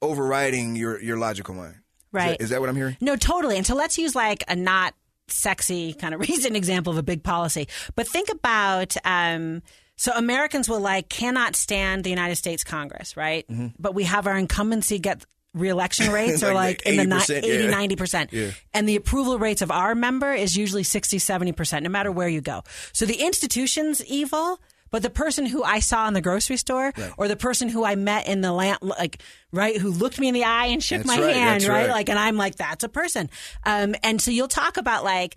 [0.00, 1.74] overriding your your logical mind.
[2.12, 2.40] Right.
[2.40, 2.96] Is that what I'm hearing?
[3.00, 3.56] No, totally.
[3.56, 4.94] And so let's use like a not
[5.26, 7.66] sexy kind of recent example of a big policy.
[7.96, 9.62] But think about um,
[9.96, 13.44] so Americans will like cannot stand the United States Congress, right?
[13.80, 17.38] But we have our incumbency get reelection rates are Like like, in the ni- 80%,
[17.38, 17.70] 80, yeah.
[17.72, 18.28] 90%.
[18.32, 18.50] Yeah.
[18.74, 22.40] And the approval rates of our member is usually 60, 70%, no matter where you
[22.40, 22.62] go.
[22.92, 24.60] So the institution's evil,
[24.90, 27.94] but the person who I saw in the grocery store or the person who I
[27.96, 31.18] met in the land, like, right, who looked me in the eye and shook That's
[31.18, 31.86] my right, hand, right?
[31.86, 31.88] right.
[31.90, 33.30] Like, and I'm like, that's a person.
[33.64, 35.36] Um, and so you'll talk about like,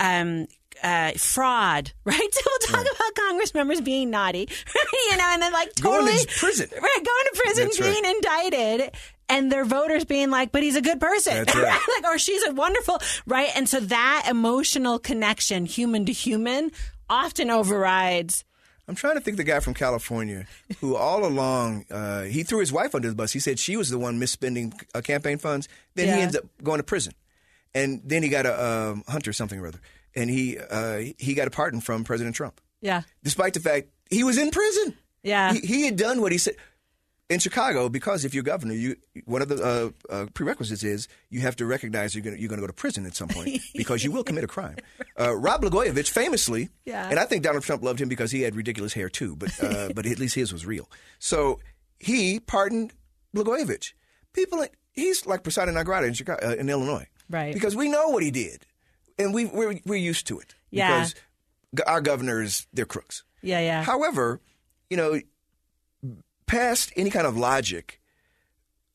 [0.00, 0.46] um,
[0.82, 2.34] uh, fraud, right?
[2.34, 4.84] So we'll talk about Congress members being naughty, right?
[5.10, 6.68] You know, and then like totally Going prison.
[6.72, 6.80] right?
[6.80, 7.92] Going to prison, That's right.
[8.02, 8.90] being indicted,
[9.28, 11.46] and their voters being like, "But he's a good person," right.
[12.02, 13.50] like, or she's a wonderful, right?
[13.54, 16.70] And so that emotional connection, human to human,
[17.08, 18.44] often overrides.
[18.86, 20.44] I'm trying to think the guy from California
[20.80, 23.32] who all along uh, he threw his wife under the bus.
[23.32, 25.68] He said she was the one misspending uh, campaign funds.
[25.94, 26.16] Then Yeah.
[26.16, 27.14] he ends up going to prison,
[27.74, 29.80] and then he got a um, Hunter something or other,
[30.14, 34.22] and he uh, he got a pardon from President Trump, Yeah, despite the fact he
[34.22, 34.98] was in prison.
[35.22, 35.54] Yeah.
[35.54, 36.56] he, he had done what he said.
[37.30, 39.56] In Chicago, because if you're governor, you one of the
[40.10, 43.06] uh, uh, prerequisites is you have to recognize you're going you're to go to prison
[43.06, 44.76] at some point because you will commit a crime.
[45.18, 47.08] Uh, Rod Blagojevich famously, Yeah.
[47.08, 49.88] and I think Donald Trump loved him because he had ridiculous hair too, but uh,
[49.96, 50.90] but at least his was real.
[51.18, 51.60] So
[51.98, 52.92] he pardoned
[53.34, 53.94] Blagojevich.
[54.34, 57.54] People, he's like persona non grata in Chicago, uh, in Illinois, Right.
[57.54, 58.66] Because we know what he did,
[59.18, 60.54] and we we're we're used to it.
[60.70, 60.88] Yeah.
[60.90, 61.14] Because
[61.86, 63.22] our governors, they're crooks.
[63.40, 63.82] yeah, yeah.
[63.82, 64.42] However,
[64.90, 65.18] you know,
[66.46, 68.00] past any kind of logic,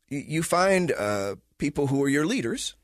[0.08, 2.76] you, find uh, people who are your leaders,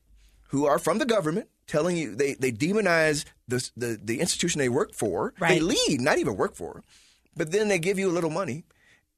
[0.48, 4.68] who are from the government, telling you they, they demonize the, the the institution they
[4.68, 5.34] work for.
[5.40, 6.84] They lead, not even work for,
[7.36, 8.64] but then they give you a little money,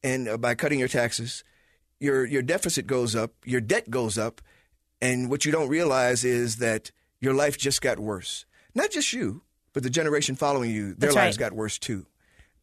[0.02, 1.44] and uh, by cutting your taxes,
[2.00, 4.40] your your deficit goes up, your debt goes up,
[5.00, 8.46] and what you don't realize is that your life just got worse.
[8.74, 11.50] Not just you, but the generation following you, their That's lives right.
[11.50, 12.06] got worse too.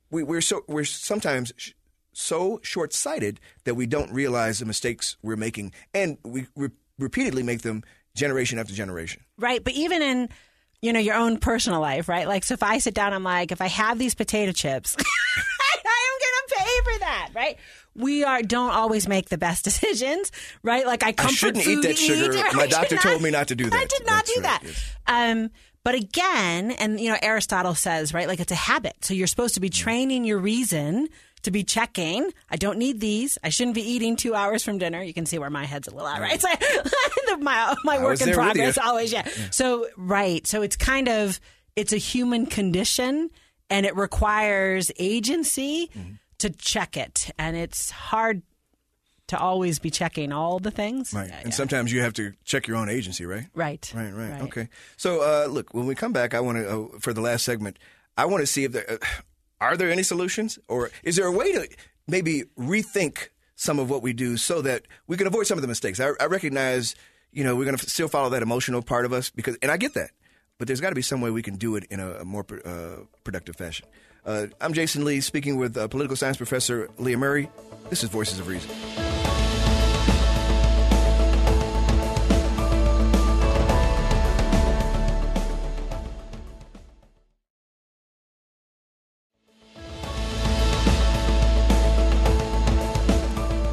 [0.10, 1.52] We, we're so we're sometimes
[2.18, 7.44] so short sighted that we don't realize the mistakes we're making, and we re- repeatedly
[7.44, 7.84] make them
[8.16, 9.22] generation after generation.
[9.38, 9.64] Right.
[9.64, 10.30] But even in,
[10.82, 12.28] you know, your own personal life, right?
[12.28, 15.02] Like, so if I sit down, I'm like, if I have these potato chips, I
[16.10, 17.58] am going to pay for that, right?
[17.96, 20.32] We are don't always make the best decisions,
[20.64, 20.86] right?
[20.86, 22.34] Like I comfort shouldn't eat that sugar.
[22.38, 23.74] eat, My I doctor told me not to do that.
[23.74, 24.64] I did not That's do right, that.
[24.64, 24.96] yes.
[25.08, 25.50] Um,
[25.84, 28.96] but again, and you know, Aristotle says, right, like it's a habit.
[29.02, 31.10] So you're supposed to be training your reason
[31.46, 32.32] to be checking.
[32.50, 33.38] I don't need these.
[33.44, 35.02] I shouldn't be eating two hours from dinner.
[35.02, 36.40] You can see where my head's a little out, right?
[36.40, 39.28] So the- my my work in progress always, yeah.
[39.52, 41.40] So right, so it's kind of
[41.76, 43.30] it's a human condition,
[43.70, 46.14] and it requires agency Mm-hmm.
[46.40, 48.42] to check it, and it's hard
[49.28, 51.12] to always be checking all the things.
[51.14, 51.28] Right.
[51.30, 51.52] Yeah, and yeah.
[51.56, 53.48] sometimes you have to check your own agency, right?
[53.56, 54.42] right, Right, right.
[54.44, 54.70] Okay.
[54.98, 57.80] So, uh, look, when we come back, I want to, uh, for the last segment,
[58.18, 58.98] I want to see if there uh,
[59.62, 61.68] are there any solutions or is there a way to
[62.08, 65.68] maybe rethink some of what we do so that we can avoid some of the
[65.68, 66.00] mistakes?
[66.00, 66.96] I, I recognize,
[67.32, 69.78] you know, we're going to still follow that emotional part of us because, and I
[69.78, 70.12] get that,
[70.58, 72.46] but there's got to be some way we can do it in a, a more
[72.66, 73.88] uh, productive fashion.
[74.26, 77.50] Uh, I'm Jasen Lee, speaking with uh, political science professor Leah Murray.
[77.90, 78.70] This is Voices of Reason.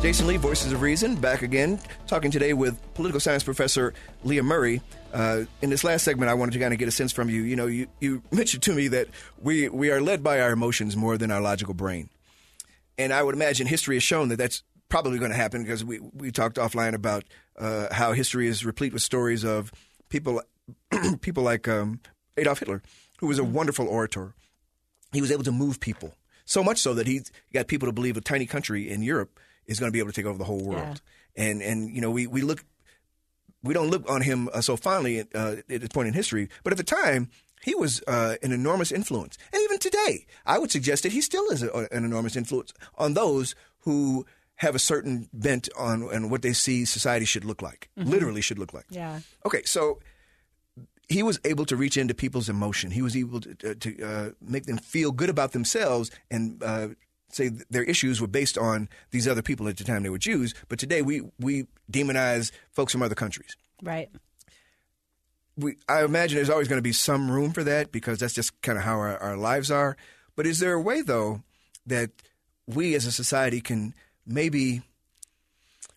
[0.03, 4.81] Jasen Lee, Voices of Reason, back again, talking today with political science professor Leah Murray.
[5.13, 7.43] Uh, in this last segment, I wanted to kind of get a sense from you.
[7.43, 9.07] You know, you, you mentioned to me that
[9.41, 12.11] we, we are led by our emotions more than our logical brain.
[12.99, 16.01] And I would imagine history has shown that that's probably going to happen because we,
[16.01, 17.23] we talked offline about
[17.57, 19.71] uh, how history is replete with stories of
[20.09, 20.43] people,
[21.21, 22.01] people like um,
[22.37, 22.83] Adolf Hitler,
[23.21, 24.35] who was a wonderful orator
[25.13, 27.21] he was able to move people so much so that he
[27.53, 30.15] got people to believe a tiny country in Europe is going to be able to
[30.15, 31.01] take over the whole world.
[31.37, 32.65] And and you know we we look
[33.63, 36.73] we don't look on him uh, so fondly uh, at this point in history, but
[36.73, 37.31] at the time
[37.63, 39.39] he was uh, an enormous influence.
[39.53, 40.27] And even today.
[40.45, 44.75] I would suggest that he still is a, an enormous influence on those who have
[44.75, 48.73] a certain bent on, on what they see society should look like, literally should look
[48.73, 48.85] like.
[48.91, 49.21] Yeah.
[49.47, 50.01] Okay, so
[51.09, 52.91] he was able to reach into people's emotion.
[52.91, 56.89] He was able to, to uh, make them feel good about themselves and uh,
[57.33, 60.19] say th- their issues were based on these other people at the time they were
[60.19, 60.55] Jews.
[60.69, 63.57] But today we we demonize folks from other countries.
[63.83, 64.11] Right.
[65.57, 68.59] We, I imagine there's always going to be some room for that because that's just
[68.63, 69.97] kind of how our, our lives are.
[70.35, 71.43] But is there a way though
[71.87, 72.11] that
[72.67, 73.95] we as a society can
[74.27, 74.83] maybe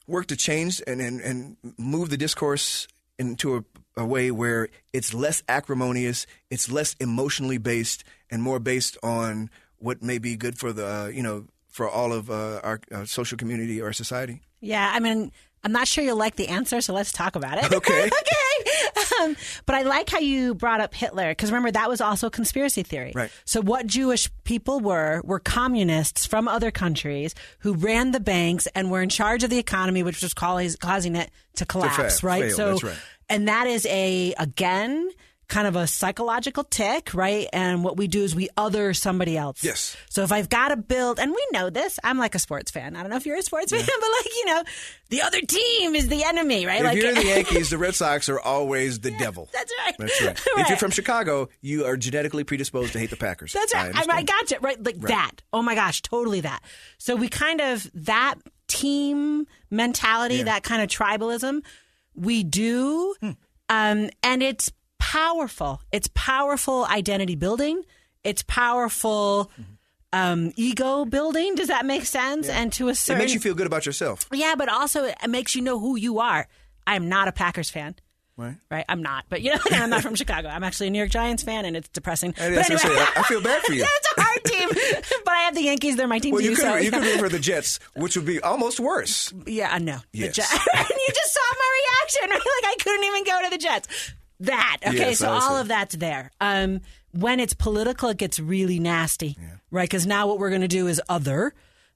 [0.08, 3.64] work to change and, and, and move the discourse into a,
[4.02, 10.02] a way where it's less acrimonious, it's less emotionally based, and more based on what
[10.02, 13.82] may be good for the you know for all of uh, our uh, social community
[13.82, 14.42] or society.
[14.62, 15.32] Yeah, I mean,
[15.66, 17.72] I'm not sure you'll like the answer, so let's talk about it.
[17.76, 18.06] Okay.
[18.08, 19.22] okay.
[19.22, 19.36] Um,
[19.66, 22.84] but I like how you brought up Hitler because remember that was also a conspiracy
[22.84, 23.12] theory.
[23.14, 23.32] Right.
[23.44, 28.90] So what Jewish people were were communists from other countries who ran the banks and
[28.92, 32.20] were in charge of the economy, which was causing causing it to collapse.
[32.22, 32.44] fa- right.
[32.44, 32.98] fail, so that's right.
[33.30, 35.10] and that is a again
[35.48, 37.48] kind of a psychological tick, right?
[37.54, 39.64] And what we do is we other somebody else.
[39.64, 39.96] Yes.
[40.10, 42.96] So if I've got to build, and we know this, I'm like a sports fan.
[42.96, 44.64] I don't know if you're a sports fan, but like, you know,
[45.10, 46.80] the other team is the enemy, right?
[46.80, 49.50] If like, you're the Yankees, the Red Sox are always the devil.
[49.54, 49.96] That's right.
[49.98, 50.42] That's right.
[50.66, 53.54] If you're from Chicago, you are genetically predisposed to hate the Packers.
[53.54, 53.94] That's right.
[53.94, 54.28] I, I understand.
[54.28, 54.60] gotcha.
[54.62, 54.84] Right.
[54.84, 55.42] Like that.
[55.54, 56.02] Oh my gosh.
[56.02, 56.64] Totally that.
[56.98, 58.36] So we kind of, that
[58.68, 61.62] team mentality, that kind of tribalism,
[62.16, 63.16] we do.
[63.22, 63.32] Hmm.
[63.70, 64.72] Um, and it's
[65.16, 65.82] powerful.
[65.92, 67.84] It's powerful identity building.
[68.24, 69.52] It's powerful
[70.12, 71.56] um, ego building.
[71.56, 72.50] Does that make sense?
[72.50, 74.26] And to a certain, It makes you feel good about yourself.
[74.32, 76.48] Yeah, but also it makes you know who you are.
[76.88, 77.96] I am not a Packers fan.
[78.38, 78.56] Right.
[78.70, 80.50] Right, I'm not, but you know, I'm not from Chicago.
[80.50, 82.34] I'm actually a New York Giants fan, and it's depressing.
[82.38, 83.84] I, but that's anyway, say, I- feel bad for you.
[83.90, 84.70] it's a hard team,
[85.24, 85.96] but I have the Yankees.
[85.96, 86.50] They're my team Well, too.
[86.50, 89.34] you could so you could root for the Jets, which would be almost worse.
[89.48, 90.00] yeah, I know.
[90.12, 90.36] The Yes.
[90.36, 92.30] Jets- you just saw my reaction.
[92.32, 92.40] Right?
[92.64, 93.88] Like I couldn't even go to the Jets.
[94.42, 94.98] That okay.
[94.98, 96.32] Yes, so all of that's there.
[96.42, 99.38] Um, when it's political, it gets really nasty,
[99.72, 99.88] right?
[99.90, 101.54] Because now what we're going to do is other.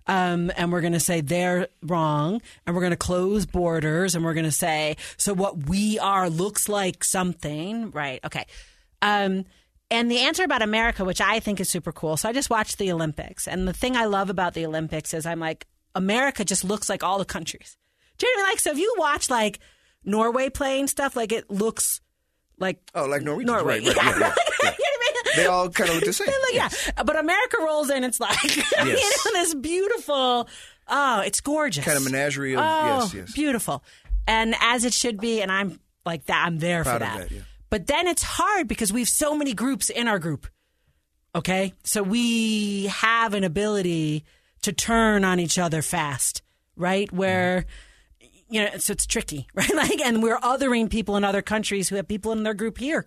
[0.07, 4.25] Um, and we're going to say they're wrong, and we're going to close borders, and
[4.25, 8.19] we're going to say so what we are looks like something, right?
[8.25, 8.45] Okay.
[9.03, 9.45] Um,
[9.91, 12.17] and the answer about America, which I think is super cool.
[12.17, 15.27] So I just watched the Olympics, and the thing I love about the Olympics is
[15.27, 17.77] I'm like America just looks like all the countries.
[18.17, 18.51] Do you know what I mean?
[18.53, 19.59] Like so, if you watch like
[20.03, 22.01] Norway playing stuff, like it looks
[22.59, 23.47] like Oh, like Norwegians.
[23.47, 23.79] Norway.
[23.79, 24.35] Right, right, yeah, yeah, yeah.
[24.63, 25.33] you know what I mean?
[25.35, 26.27] They all kind of look the same.
[26.27, 26.69] Like, yeah.
[27.03, 28.95] But America rolls in, it's like, you know,
[29.33, 30.47] this beautiful,
[30.87, 31.85] oh, it's gorgeous.
[31.85, 33.33] Kind of menagerie of oh, yes, yes.
[33.33, 33.83] beautiful.
[34.27, 37.29] And as it should be, and I'm like that, I'm there Proud for that.
[37.29, 37.41] that.
[37.69, 40.47] But then it's hard because we have so many groups in our group.
[41.35, 41.73] Okay.
[41.83, 44.25] So we have an ability
[44.63, 46.41] to turn on each other fast,
[46.75, 47.11] right?
[47.11, 47.69] Where, mm-hmm.
[48.49, 49.73] You know, so it's tricky, right?
[49.73, 53.05] Like, and we're othering people in other countries who have people in their group here.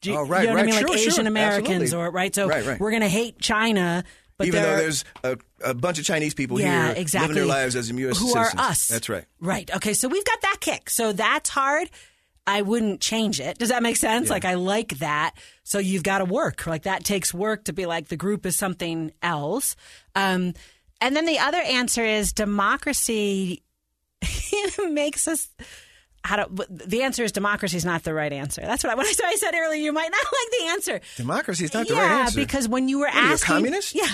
[0.00, 0.74] Do you, Oh, right, you know what I mean?
[0.74, 1.08] Sure, like sure.
[1.08, 2.06] Asian Americans Absolutely.
[2.06, 2.34] or, right?
[2.34, 2.80] So Right, right.
[2.80, 4.02] we're going to hate China,
[4.38, 7.34] but Even though there's a, a bunch of Chinese people yeah, here exactly.
[7.34, 8.18] living their lives as U.S.
[8.18, 8.54] Who citizens.
[8.58, 8.88] are us?
[8.88, 9.24] That's right.
[9.40, 9.70] Right.
[9.76, 9.94] Okay.
[9.94, 10.90] So we've got that kick.
[10.90, 11.88] So that's hard.
[12.44, 13.58] I wouldn't change it.
[13.58, 14.28] Does that make sense?
[14.28, 15.34] Like I like that.
[15.62, 16.66] So you've got to work.
[16.66, 19.76] Like that takes work to be like the group is something else.
[20.16, 20.54] Um,
[21.00, 23.62] and then the other answer is democracy
[24.90, 25.48] makes us.
[26.24, 28.60] How to, the answer is democracy is not the right answer.
[28.60, 29.80] That's what I, when I, I said earlier.
[29.82, 31.00] You might not like the answer.
[31.16, 32.38] Democracy is not the yeah, right answer.
[32.40, 33.94] because when you were you, a asking, communist?
[33.94, 34.06] yeah.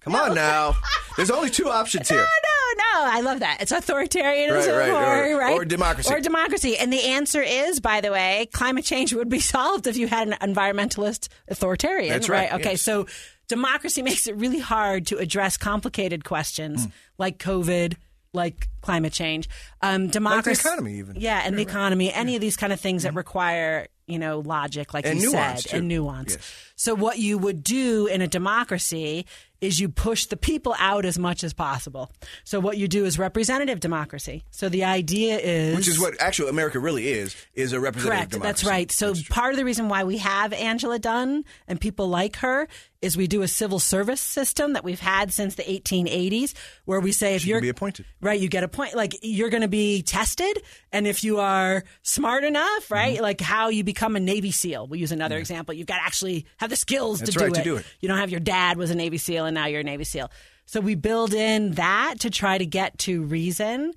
[0.00, 0.76] Come on now.
[1.16, 2.18] There's only two options here.
[2.18, 2.52] no, no.
[2.76, 3.10] No.
[3.10, 3.58] I love that.
[3.62, 5.52] It's authoritarianism Right, right, or, right?
[5.56, 6.12] or democracy.
[6.12, 6.76] Or democracy.
[6.76, 10.28] And the answer is, by the way, climate change would be solved if you had
[10.28, 12.10] an environmentalist authoritarian.
[12.12, 12.82] That's right, Okay, yes.
[12.82, 13.06] so
[13.48, 16.90] democracy makes it really hard to address complicated questions Hmm.
[17.18, 17.96] like COVID,
[18.36, 19.48] like climate change.
[19.82, 20.60] Um, democracy.
[20.60, 21.16] economy even.
[21.18, 22.12] Yeah, and the economy.
[22.12, 25.62] Any of these kind of things that require, you know, logic, like And you nuance,
[25.64, 25.76] said, too.
[25.78, 26.34] and nuance.
[26.34, 26.65] Yes.
[26.76, 29.26] So what you would do in a democracy
[29.62, 32.12] is you push the people out as much as possible.
[32.44, 34.44] So what you do is representative democracy.
[34.50, 38.32] So the idea is Which is what actually America really is, is a representative Correct.
[38.32, 38.48] democracy.
[38.48, 38.92] That's right.
[38.92, 42.68] So part of the reason why we have Angela Dunn and people like her
[43.00, 46.52] is we do a civil service system that we've had since the 1880s,
[46.84, 48.04] where we say if She you're be appointed.
[48.20, 48.94] right, you get a point.
[48.94, 50.62] Like you're going to be tested,
[50.92, 53.22] and if you are smart enough, right, Mm-hmm.
[53.22, 54.86] like how you become a Navy SEAL.
[54.88, 55.74] We'll use another example.
[55.74, 57.64] You've got to actually have the skills to, do, right, to it.
[57.64, 57.86] do it.
[58.00, 60.30] You don't have your dad was a Navy SEAL, and now you're a Navy SEAL.
[60.66, 63.92] So we build in that to try to get to reason.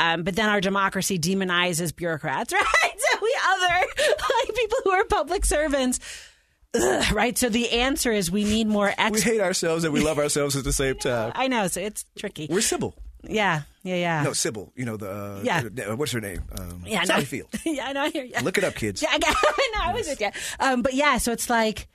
[0.00, 2.64] Um, but then our democracy demonizes bureaucrats, right?
[2.98, 6.00] So we other like people who are public servants.
[6.74, 7.38] ugh, right?
[7.38, 10.64] So the answer is we need more We hate ourselves and we love ourselves at
[10.64, 11.32] the same time.
[11.34, 12.48] I know, so it's tricky.
[12.50, 12.94] We're Sybil.
[13.26, 14.22] Yeah, yeah, yeah.
[14.22, 14.72] No, Sybil.
[14.76, 15.10] You know the.
[15.10, 15.62] Uh, Yeah.
[15.88, 16.42] uh, What's her name?
[16.58, 17.26] Um, yeah, I Sally know.
[17.26, 17.48] Field.
[17.64, 18.02] yeah, I know.
[18.02, 18.34] I hear you.
[18.42, 19.00] Look it up, kids.
[19.00, 19.80] Yeah, I, got, I know.
[19.84, 20.30] I was with you.
[20.60, 21.86] Um, but yeah, so it's like,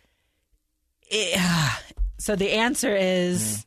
[1.10, 1.40] it,
[2.18, 3.66] so the answer is.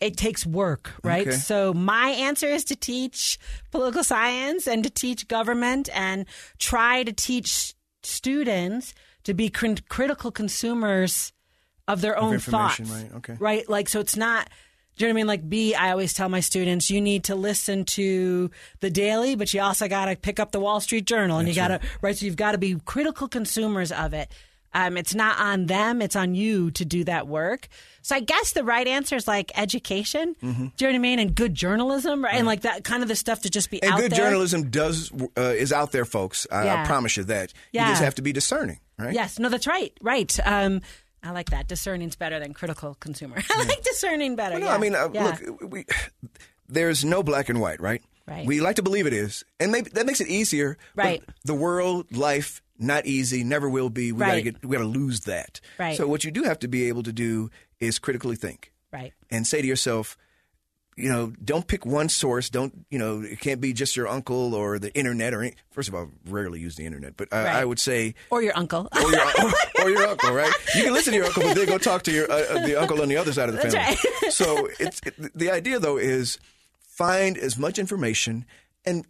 [0.00, 1.26] It takes work, right?
[1.26, 1.36] Okay.
[1.36, 3.38] So my answer is to teach
[3.70, 6.26] political science and to teach government and
[6.58, 8.92] try to teach students
[9.22, 11.32] to be cr- critical consumers
[11.88, 13.02] of their own information, thoughts.
[13.02, 13.36] right, okay.
[13.38, 13.68] Right?
[13.68, 14.48] Like, so it's not.
[14.96, 15.26] Do you know what I mean?
[15.26, 18.50] Like, B, I always tell my students, you need to listen to
[18.80, 21.54] the Daily, but you also got to pick up the Wall Street Journal, and you
[21.54, 22.16] got to right.
[22.16, 24.30] So you've got to be critical consumers of it.
[24.74, 27.68] Um, it's not on them; it's on you to do that work.
[28.02, 30.34] So I guess the right answer is like education.
[30.42, 30.66] Mm-hmm.
[30.76, 31.18] Do you know what I mean?
[31.20, 32.34] And good journalism, right?
[32.34, 34.18] And like that kind of the stuff to just be And out good there.
[34.18, 36.46] journalism does uh, is out there, folks.
[36.52, 37.52] I, I promise you that.
[37.72, 37.86] Yeah.
[37.86, 39.14] You just have to be discerning, right?
[39.14, 40.38] Yes, no, that's right, right.
[40.44, 40.82] Um,
[41.22, 41.68] I like that.
[41.68, 43.36] Discerning's better than critical consumer.
[43.50, 44.58] I like discerning better.
[44.58, 44.74] No, yeah.
[44.74, 45.24] I mean, uh, Yeah.
[45.48, 45.86] look, we,
[46.68, 48.02] there's no black and white, right?
[48.26, 48.46] Right.
[48.46, 50.78] We like to believe it is, and maybe that makes it easier.
[50.94, 51.22] but Right.
[51.44, 54.12] the world, life, not easy, never will be.
[54.12, 55.60] We gotta get, we gotta lose that.
[55.78, 55.96] Right.
[55.96, 57.50] So what you do have to be able to do
[57.80, 59.12] is critically think right.
[59.30, 60.16] and say to yourself,
[60.96, 62.48] you know, don't pick one source.
[62.50, 65.88] Don't, you know, it can't be just your uncle or the internet or any, first
[65.88, 67.54] of all, rarely use the internet, but I, Right.
[67.56, 68.88] I would say, Or your uncle.
[68.94, 69.20] or your,
[69.82, 70.52] or your uncle, right?
[70.76, 72.76] You can listen to your uncle, but then go talk to your uh, uh, the
[72.76, 73.76] uncle on the other side of the family.
[73.78, 73.98] right.
[74.32, 76.38] so it's it, the idea though is
[76.80, 78.44] find as much information
[78.86, 79.04] and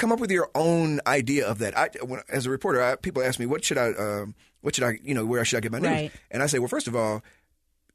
[0.00, 1.76] come up with your own idea of that.
[1.78, 3.92] I, when, as a reporter, I, people ask me, "What should I?
[3.92, 4.98] Um, what should I?
[5.04, 6.12] You know, where should I get my news?" Right.
[6.30, 7.22] And I say, "Well, first of all,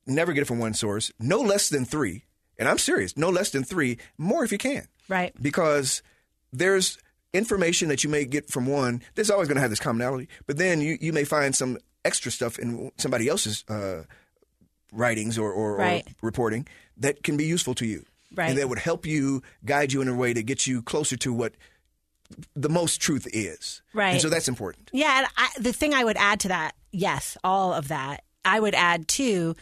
[0.07, 1.11] never get it from one source.
[1.19, 2.23] No less than three.
[2.57, 3.17] And I'm serious.
[3.17, 3.97] No less than three.
[4.17, 4.87] More if you can.
[5.09, 5.33] Right.
[5.41, 6.01] Because
[6.53, 6.97] there's
[7.33, 9.01] information that you may get from one.
[9.15, 10.29] There's always going to have this commonality.
[10.47, 14.03] But then you, you may find some extra stuff in somebody else's uh,
[14.93, 16.07] writings or, or, Right.
[16.07, 16.65] or reporting
[16.97, 18.05] that can be useful to you.
[18.33, 18.49] Right.
[18.49, 21.33] And that would help you guide you in a way to get you closer to
[21.33, 21.55] what
[22.55, 23.81] the most truth is.
[23.93, 24.13] Right.
[24.13, 24.89] And so that's important.
[24.93, 28.23] Yeah, and I, the thing I would add to that, yes, all of that.
[28.43, 29.55] I would add too,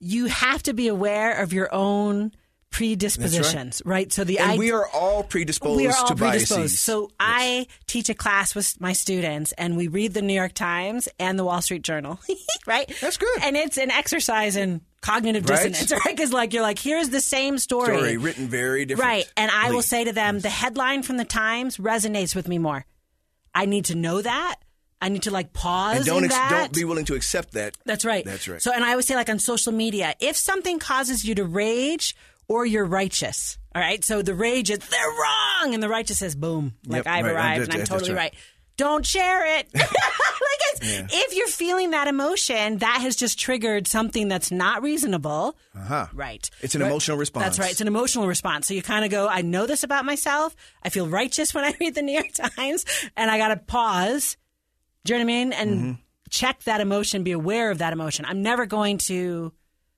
[0.00, 2.32] you have to be aware of your own
[2.70, 4.12] predispositions, right.
[4.12, 6.60] So the And id- we are all predisposed we are all to predisposed.
[6.60, 6.80] biases.
[6.80, 11.08] So I teach a class with my students, and we read the New York Times
[11.18, 12.20] and the Wall Street Journal,
[12.66, 12.92] right?
[13.00, 13.38] That's good.
[13.42, 16.16] and it's an exercise in cognitive dissonance, right?
[16.16, 19.08] Because like you're like, here's the same story written very different.
[19.08, 19.32] Right.
[19.36, 22.84] And I will say to them, the headline from the Times resonates with me more.
[23.54, 24.56] I need to know that.
[25.00, 27.76] I need to like pause and don't ex- don't be willing to accept that.
[27.84, 28.24] That's right.
[28.24, 28.60] That's right.
[28.60, 32.16] So, and I always say, like on social media, if something causes you to rage
[32.48, 34.04] or you're righteous, all right.
[34.04, 37.32] So the rage is they're wrong, and the righteous says, "Boom!" Like Yep, I've right,
[37.32, 38.32] arrived, that- and I'm totally right.
[38.32, 38.34] right.
[38.78, 39.68] Don't share it.
[39.74, 39.84] like
[40.72, 40.80] it's,
[41.12, 45.58] if you're feeling that emotion, that has just triggered something that's not reasonable.
[45.76, 46.06] Uh-huh.
[46.14, 46.48] Right.
[46.62, 46.86] It's an Right.
[46.88, 47.44] emotional response.
[47.44, 47.70] That's right.
[47.72, 48.66] It's an emotional response.
[48.68, 50.56] So you kind of go, I know this about myself.
[50.82, 52.84] I feel righteous when I read the New York Times,
[53.16, 54.36] and I got to pause.
[55.04, 55.52] Do you know what I mean?
[55.52, 55.92] And Mm-hmm.
[56.30, 58.24] check that emotion, be aware of that emotion.
[58.26, 59.52] I'm never going to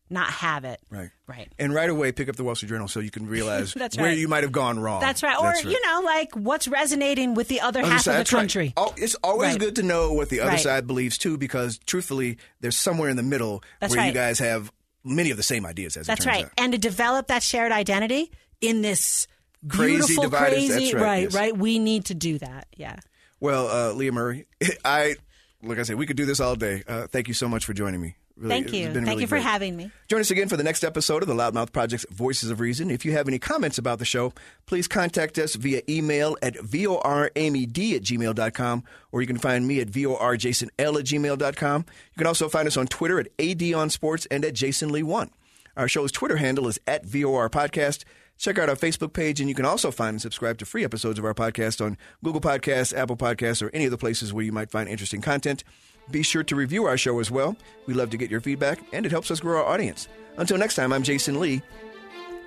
[0.08, 0.80] not have it.
[0.90, 1.10] Right.
[1.30, 1.50] Right.
[1.60, 4.18] And right away, pick up the Wall Street Journal so you can realize where right.
[4.18, 5.00] you might have gone wrong.
[5.00, 5.38] That's right.
[5.38, 8.40] Or, you know, like what's resonating with the other Other half side- of the right.
[8.40, 8.72] country.
[8.76, 9.60] Al- It's always Right.
[9.60, 10.60] good to know what the other Right.
[10.60, 14.72] side believes too, because truthfully, there's somewhere in the middle That's where you guys have
[15.04, 15.96] many of the same ideas.
[15.96, 16.46] As That's right.
[16.46, 16.50] out.
[16.58, 19.26] And to develop that shared identity in this
[19.68, 21.34] Crazy beautiful, crazy, that's right, right, yes.
[21.34, 21.56] right.
[21.56, 22.66] We need to do that.
[22.76, 22.96] Yeah.
[23.40, 24.46] Well, uh, Leah Murray,
[24.84, 25.16] I
[25.62, 26.82] like I said, we could do this all day.
[26.88, 28.16] Uh, thank you so much for joining me.
[28.40, 28.90] Really, Thank you.
[28.90, 29.42] Thank really you for great.
[29.42, 29.90] having me.
[30.08, 32.90] Join us again for the next episode of the Loudmouth Project's Voices of Reason.
[32.90, 34.32] If you have any comments about the show,
[34.64, 39.88] please contact us via email at voramyd at gmail.com, or you can find me at
[39.88, 41.84] vorjasonl at gmail.com.
[41.88, 45.28] You can also find us on Twitter at adonsports and at jasonlee1.
[45.76, 48.04] Our show's Twitter handle is at VOR Podcast.
[48.38, 51.18] Check out our Facebook page, and you can also find and subscribe to free episodes
[51.18, 54.50] of our podcast on Google Podcasts, Apple Podcasts, or any of the places where you
[54.50, 55.62] might find interesting content.
[56.10, 57.56] Be sure to review our show as well.
[57.86, 60.08] We love to get your feedback, and it helps us grow our audience.
[60.36, 61.62] Until next time, I'm Jasen Lee.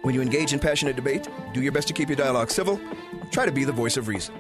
[0.01, 2.79] When you engage in passionate debate, do your best to keep your dialogue civil.
[3.31, 4.35] Try to be the voice of reason.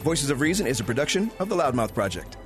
[0.00, 2.36] Voices of Reason is a production of the Loudmouth Project.